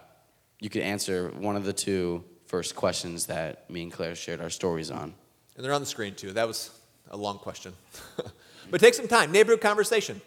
you 0.59 0.69
could 0.69 0.81
answer 0.81 1.29
one 1.29 1.55
of 1.55 1.65
the 1.65 1.73
two 1.73 2.23
first 2.47 2.75
questions 2.75 3.27
that 3.27 3.69
me 3.69 3.83
and 3.83 3.91
Claire 3.91 4.15
shared 4.15 4.41
our 4.41 4.49
stories 4.49 4.89
on. 4.89 5.13
And 5.55 5.65
they're 5.65 5.73
on 5.73 5.81
the 5.81 5.87
screen 5.87 6.15
too. 6.15 6.33
That 6.33 6.47
was 6.47 6.71
a 7.09 7.17
long 7.17 7.37
question. 7.37 7.73
but 8.71 8.79
take 8.79 8.93
some 8.93 9.07
time, 9.07 9.31
neighborhood 9.31 9.61
conversation. 9.61 10.21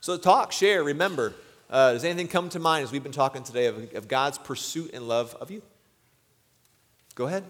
So 0.00 0.16
talk, 0.16 0.52
share, 0.52 0.84
remember. 0.84 1.34
Uh, 1.70 1.92
does 1.92 2.04
anything 2.04 2.28
come 2.28 2.48
to 2.50 2.58
mind 2.58 2.84
as 2.84 2.92
we've 2.92 3.02
been 3.02 3.12
talking 3.12 3.42
today 3.42 3.66
of, 3.66 3.94
of 3.94 4.08
God's 4.08 4.38
pursuit 4.38 4.90
and 4.92 5.08
love 5.08 5.34
of 5.40 5.50
you? 5.50 5.62
Go 7.14 7.26
ahead. 7.26 7.44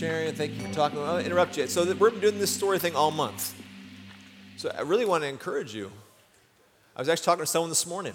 Sharing. 0.00 0.34
Thank 0.34 0.54
you 0.54 0.66
for 0.66 0.72
talking. 0.72 0.98
I'll 0.98 1.18
interrupt 1.18 1.58
you. 1.58 1.66
So 1.66 1.92
we're 1.92 2.08
doing 2.08 2.38
this 2.38 2.50
story 2.50 2.78
thing 2.78 2.96
all 2.96 3.10
month. 3.10 3.54
So 4.56 4.74
I 4.74 4.80
really 4.80 5.04
want 5.04 5.24
to 5.24 5.28
encourage 5.28 5.74
you. 5.74 5.92
I 6.96 7.02
was 7.02 7.10
actually 7.10 7.26
talking 7.26 7.42
to 7.42 7.46
someone 7.46 7.68
this 7.68 7.86
morning 7.86 8.14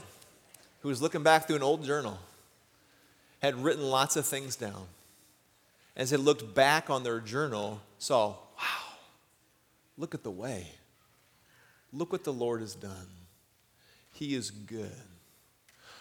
who 0.81 0.89
was 0.89 0.99
looking 0.99 1.21
back 1.21 1.45
through 1.45 1.57
an 1.57 1.61
old 1.61 1.83
journal, 1.83 2.17
had 3.39 3.53
written 3.63 3.83
lots 3.83 4.15
of 4.15 4.25
things 4.25 4.55
down, 4.55 4.87
as 5.95 6.09
they 6.09 6.17
looked 6.17 6.55
back 6.55 6.89
on 6.89 7.03
their 7.03 7.19
journal, 7.19 7.79
saw, 7.99 8.29
wow, 8.29 8.97
look 9.95 10.15
at 10.15 10.23
the 10.23 10.31
way. 10.31 10.65
Look 11.93 12.11
what 12.11 12.23
the 12.23 12.33
Lord 12.33 12.61
has 12.61 12.73
done. 12.73 13.09
He 14.11 14.33
is 14.33 14.49
good. 14.49 14.89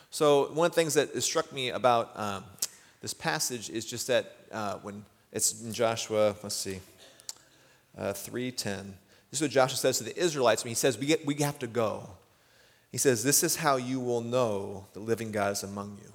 So, 0.09 0.51
one 0.55 0.65
of 0.65 0.73
the 0.73 0.77
things 0.77 0.95
that 0.95 1.23
struck 1.23 1.53
me 1.53 1.69
about 1.69 2.19
um, 2.19 2.45
this 3.03 3.13
passage 3.13 3.69
is 3.69 3.85
just 3.85 4.07
that 4.07 4.35
uh, 4.51 4.77
when 4.77 5.05
it's 5.35 5.61
in 5.61 5.73
Joshua, 5.73 6.35
let's 6.43 6.55
see, 6.55 6.81
uh, 7.99 8.13
3.10. 8.13 8.95
This 9.31 9.41
is 9.41 9.43
what 9.43 9.51
Joshua 9.51 9.77
says 9.77 9.99
to 9.99 10.05
the 10.05 10.17
Israelites 10.17 10.65
when 10.65 10.71
he 10.71 10.77
says, 10.77 10.97
we, 10.97 11.07
get, 11.07 11.27
we 11.27 11.35
have 11.35 11.59
to 11.59 11.67
go. 11.67 12.09
He 12.93 12.99
says, 12.99 13.25
This 13.25 13.43
is 13.43 13.57
how 13.57 13.75
you 13.75 13.99
will 13.99 14.21
know 14.21 14.87
the 14.93 15.01
living 15.01 15.33
God 15.33 15.51
is 15.51 15.65
among 15.65 15.99
you. 16.01 16.13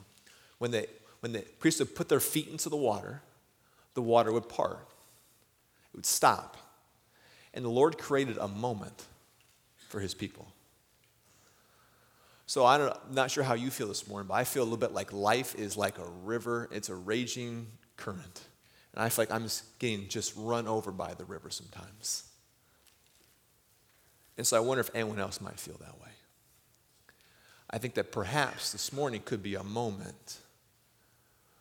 When, 0.59 0.71
they, 0.71 0.87
when 1.19 1.33
the 1.33 1.41
priests 1.59 1.81
would 1.81 1.93
put 1.93 2.07
their 2.07 2.21
feet 2.21 2.47
into 2.47 2.69
the 2.69 2.77
water, 2.77 3.21
the 3.95 4.01
water 4.01 4.31
would 4.31 4.47
part, 4.47 4.79
it 5.93 5.97
would 5.97 6.05
stop. 6.05 6.55
And 7.53 7.65
the 7.65 7.69
Lord 7.69 7.97
created 7.97 8.37
a 8.37 8.47
moment 8.47 9.03
for 9.89 9.99
his 9.99 10.13
people. 10.13 10.47
So 12.45 12.63
I 12.63 12.79
am 12.79 12.93
not 13.11 13.29
sure 13.29 13.43
how 13.43 13.55
you 13.55 13.69
feel 13.69 13.89
this 13.89 14.07
morning, 14.07 14.27
but 14.29 14.35
I 14.35 14.45
feel 14.45 14.63
a 14.63 14.65
little 14.65 14.77
bit 14.77 14.93
like 14.93 15.11
life 15.11 15.55
is 15.55 15.75
like 15.75 15.97
a 15.97 16.07
river, 16.23 16.69
it's 16.71 16.87
a 16.87 16.95
raging 16.95 17.67
current. 17.97 18.41
And 18.93 19.03
I 19.03 19.09
feel 19.09 19.23
like 19.23 19.31
I'm 19.31 19.43
just 19.43 19.77
getting 19.79 20.07
just 20.07 20.33
run 20.35 20.67
over 20.67 20.91
by 20.91 21.13
the 21.13 21.25
river 21.25 21.49
sometimes. 21.49 22.23
And 24.37 24.47
so 24.47 24.57
I 24.57 24.61
wonder 24.61 24.81
if 24.81 24.89
anyone 24.95 25.19
else 25.19 25.41
might 25.41 25.59
feel 25.59 25.77
that 25.79 25.99
way. 26.01 26.09
I 27.69 27.77
think 27.77 27.93
that 27.95 28.11
perhaps 28.11 28.71
this 28.71 28.91
morning 28.91 29.21
could 29.23 29.43
be 29.43 29.55
a 29.55 29.63
moment 29.63 30.37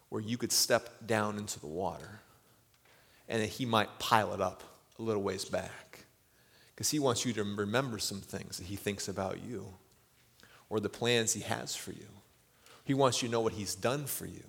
where 0.08 0.22
you 0.22 0.38
could 0.38 0.52
step 0.52 1.06
down 1.06 1.36
into 1.36 1.60
the 1.60 1.66
water 1.66 2.20
and 3.28 3.42
that 3.42 3.48
He 3.48 3.66
might 3.66 3.98
pile 3.98 4.32
it 4.32 4.40
up 4.40 4.62
a 4.98 5.02
little 5.02 5.22
ways 5.22 5.44
back. 5.44 6.06
Because 6.74 6.90
He 6.90 6.98
wants 6.98 7.26
you 7.26 7.32
to 7.34 7.44
remember 7.44 7.98
some 7.98 8.20
things 8.20 8.56
that 8.56 8.68
He 8.68 8.76
thinks 8.76 9.08
about 9.08 9.42
you 9.42 9.66
or 10.70 10.80
the 10.80 10.88
plans 10.88 11.34
He 11.34 11.40
has 11.40 11.76
for 11.76 11.92
you. 11.92 12.06
He 12.84 12.94
wants 12.94 13.20
you 13.20 13.28
to 13.28 13.32
know 13.32 13.40
what 13.40 13.52
He's 13.52 13.74
done 13.74 14.06
for 14.06 14.24
you. 14.24 14.44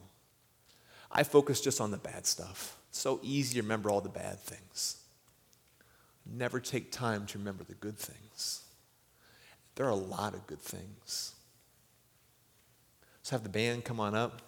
I 1.12 1.24
focus 1.24 1.62
just 1.62 1.82
on 1.82 1.92
the 1.92 1.98
bad 1.98 2.26
stuff. 2.26 2.78
It's 2.90 3.00
so 3.00 3.20
easy 3.24 3.56
to 3.56 3.62
remember 3.62 3.90
all 3.90 4.02
the 4.02 4.10
bad 4.10 4.40
things. 4.40 4.98
Never 6.26 6.60
take 6.60 6.92
time 6.92 7.26
to 7.28 7.38
remember 7.38 7.64
the 7.64 7.76
good 7.76 7.98
things. 7.98 8.64
There 9.76 9.86
are 9.86 9.92
a 9.92 9.96
lot 9.96 10.34
of 10.34 10.46
good 10.46 10.60
things. 10.60 11.34
Let's 13.20 13.30
have 13.32 13.44
the 13.44 13.50
band 13.50 13.86
come 13.86 14.00
on 14.00 14.16
up. 14.16 14.42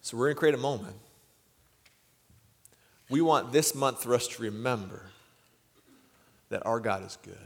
So 0.00 0.16
we're 0.16 0.26
going 0.26 0.34
to 0.34 0.38
create 0.38 0.54
a 0.54 0.58
moment. 0.58 0.96
We 3.08 3.20
want 3.20 3.52
this 3.52 3.74
month 3.74 4.02
for 4.02 4.14
us 4.14 4.26
to 4.28 4.42
remember 4.42 5.10
that 6.48 6.64
our 6.66 6.80
God 6.80 7.04
is 7.04 7.18
good. 7.22 7.36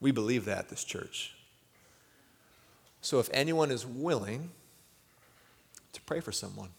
We 0.00 0.10
believe 0.10 0.44
that 0.44 0.58
at 0.58 0.68
this 0.68 0.84
church. 0.84 1.34
So 3.00 3.18
if 3.18 3.28
anyone 3.32 3.70
is 3.70 3.86
willing 3.86 4.50
to 5.92 6.00
pray 6.02 6.20
for 6.20 6.32
someone, 6.32 6.70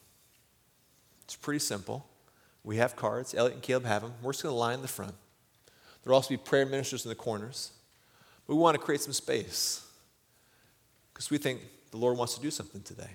it's 1.23 1.35
pretty 1.35 1.59
simple. 1.59 2.05
We 2.63 2.77
have 2.77 2.95
cards. 2.95 3.33
Elliot 3.33 3.55
and 3.55 3.63
Caleb 3.63 3.85
have 3.85 4.01
them. 4.03 4.13
We're 4.21 4.33
just 4.33 4.43
going 4.43 4.53
to 4.53 4.57
line 4.57 4.75
in 4.75 4.81
the 4.81 4.87
front. 4.87 5.15
There'll 6.03 6.15
also 6.15 6.29
be 6.29 6.37
prayer 6.37 6.65
ministers 6.65 7.05
in 7.05 7.09
the 7.09 7.15
corners. 7.15 7.71
But 8.45 8.55
we 8.55 8.61
want 8.61 8.75
to 8.75 8.83
create 8.83 9.01
some 9.01 9.13
space 9.13 9.85
because 11.13 11.29
we 11.29 11.37
think 11.37 11.61
the 11.91 11.97
Lord 11.97 12.17
wants 12.17 12.35
to 12.35 12.41
do 12.41 12.51
something 12.51 12.81
today. 12.81 13.09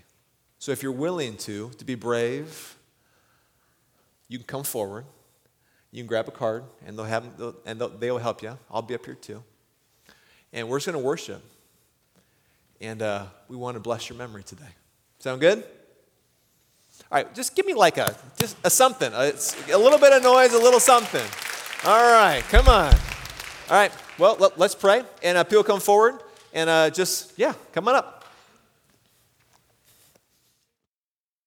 So 0.58 0.72
if 0.72 0.82
you're 0.82 0.92
willing 0.92 1.36
to, 1.38 1.70
to 1.70 1.84
be 1.84 1.94
brave, 1.94 2.76
you 4.28 4.38
can 4.38 4.46
come 4.46 4.64
forward. 4.64 5.04
You 5.92 6.02
can 6.02 6.08
grab 6.08 6.28
a 6.28 6.32
card, 6.32 6.64
and 6.84 6.98
they'll 6.98 7.06
have 7.06 7.24
and 7.64 7.80
they'll, 7.80 7.88
they'll 7.88 8.18
help 8.18 8.42
you. 8.42 8.58
I'll 8.70 8.82
be 8.82 8.94
up 8.94 9.04
here 9.04 9.14
too. 9.14 9.42
And 10.52 10.68
we're 10.68 10.78
just 10.78 10.86
going 10.86 10.98
to 10.98 11.04
worship. 11.04 11.42
And 12.80 13.00
uh, 13.02 13.26
we 13.48 13.56
want 13.56 13.76
to 13.76 13.80
bless 13.80 14.08
your 14.08 14.18
memory 14.18 14.42
today. 14.42 14.64
Sound 15.18 15.40
good? 15.40 15.64
All 17.10 17.18
right, 17.18 17.34
just 17.34 17.54
give 17.54 17.66
me 17.66 17.74
like 17.74 17.98
a 17.98 18.16
just 18.36 18.56
a 18.64 18.70
something. 18.70 19.12
A, 19.12 19.32
a 19.72 19.78
little 19.78 19.98
bit 19.98 20.12
of 20.12 20.22
noise, 20.22 20.52
a 20.52 20.58
little 20.58 20.80
something. 20.80 21.26
All 21.84 22.12
right, 22.12 22.42
come 22.48 22.68
on. 22.68 22.92
All 23.68 23.76
right, 23.76 23.92
well, 24.18 24.36
let, 24.38 24.60
us 24.60 24.74
pray. 24.74 25.02
And 25.22 25.38
uh, 25.38 25.44
people 25.44 25.64
come 25.64 25.80
forward 25.80 26.20
and 26.52 26.70
uh, 26.70 26.90
just, 26.90 27.32
yeah, 27.36 27.52
come 27.72 27.88
on 27.88 27.96
up. 27.96 28.24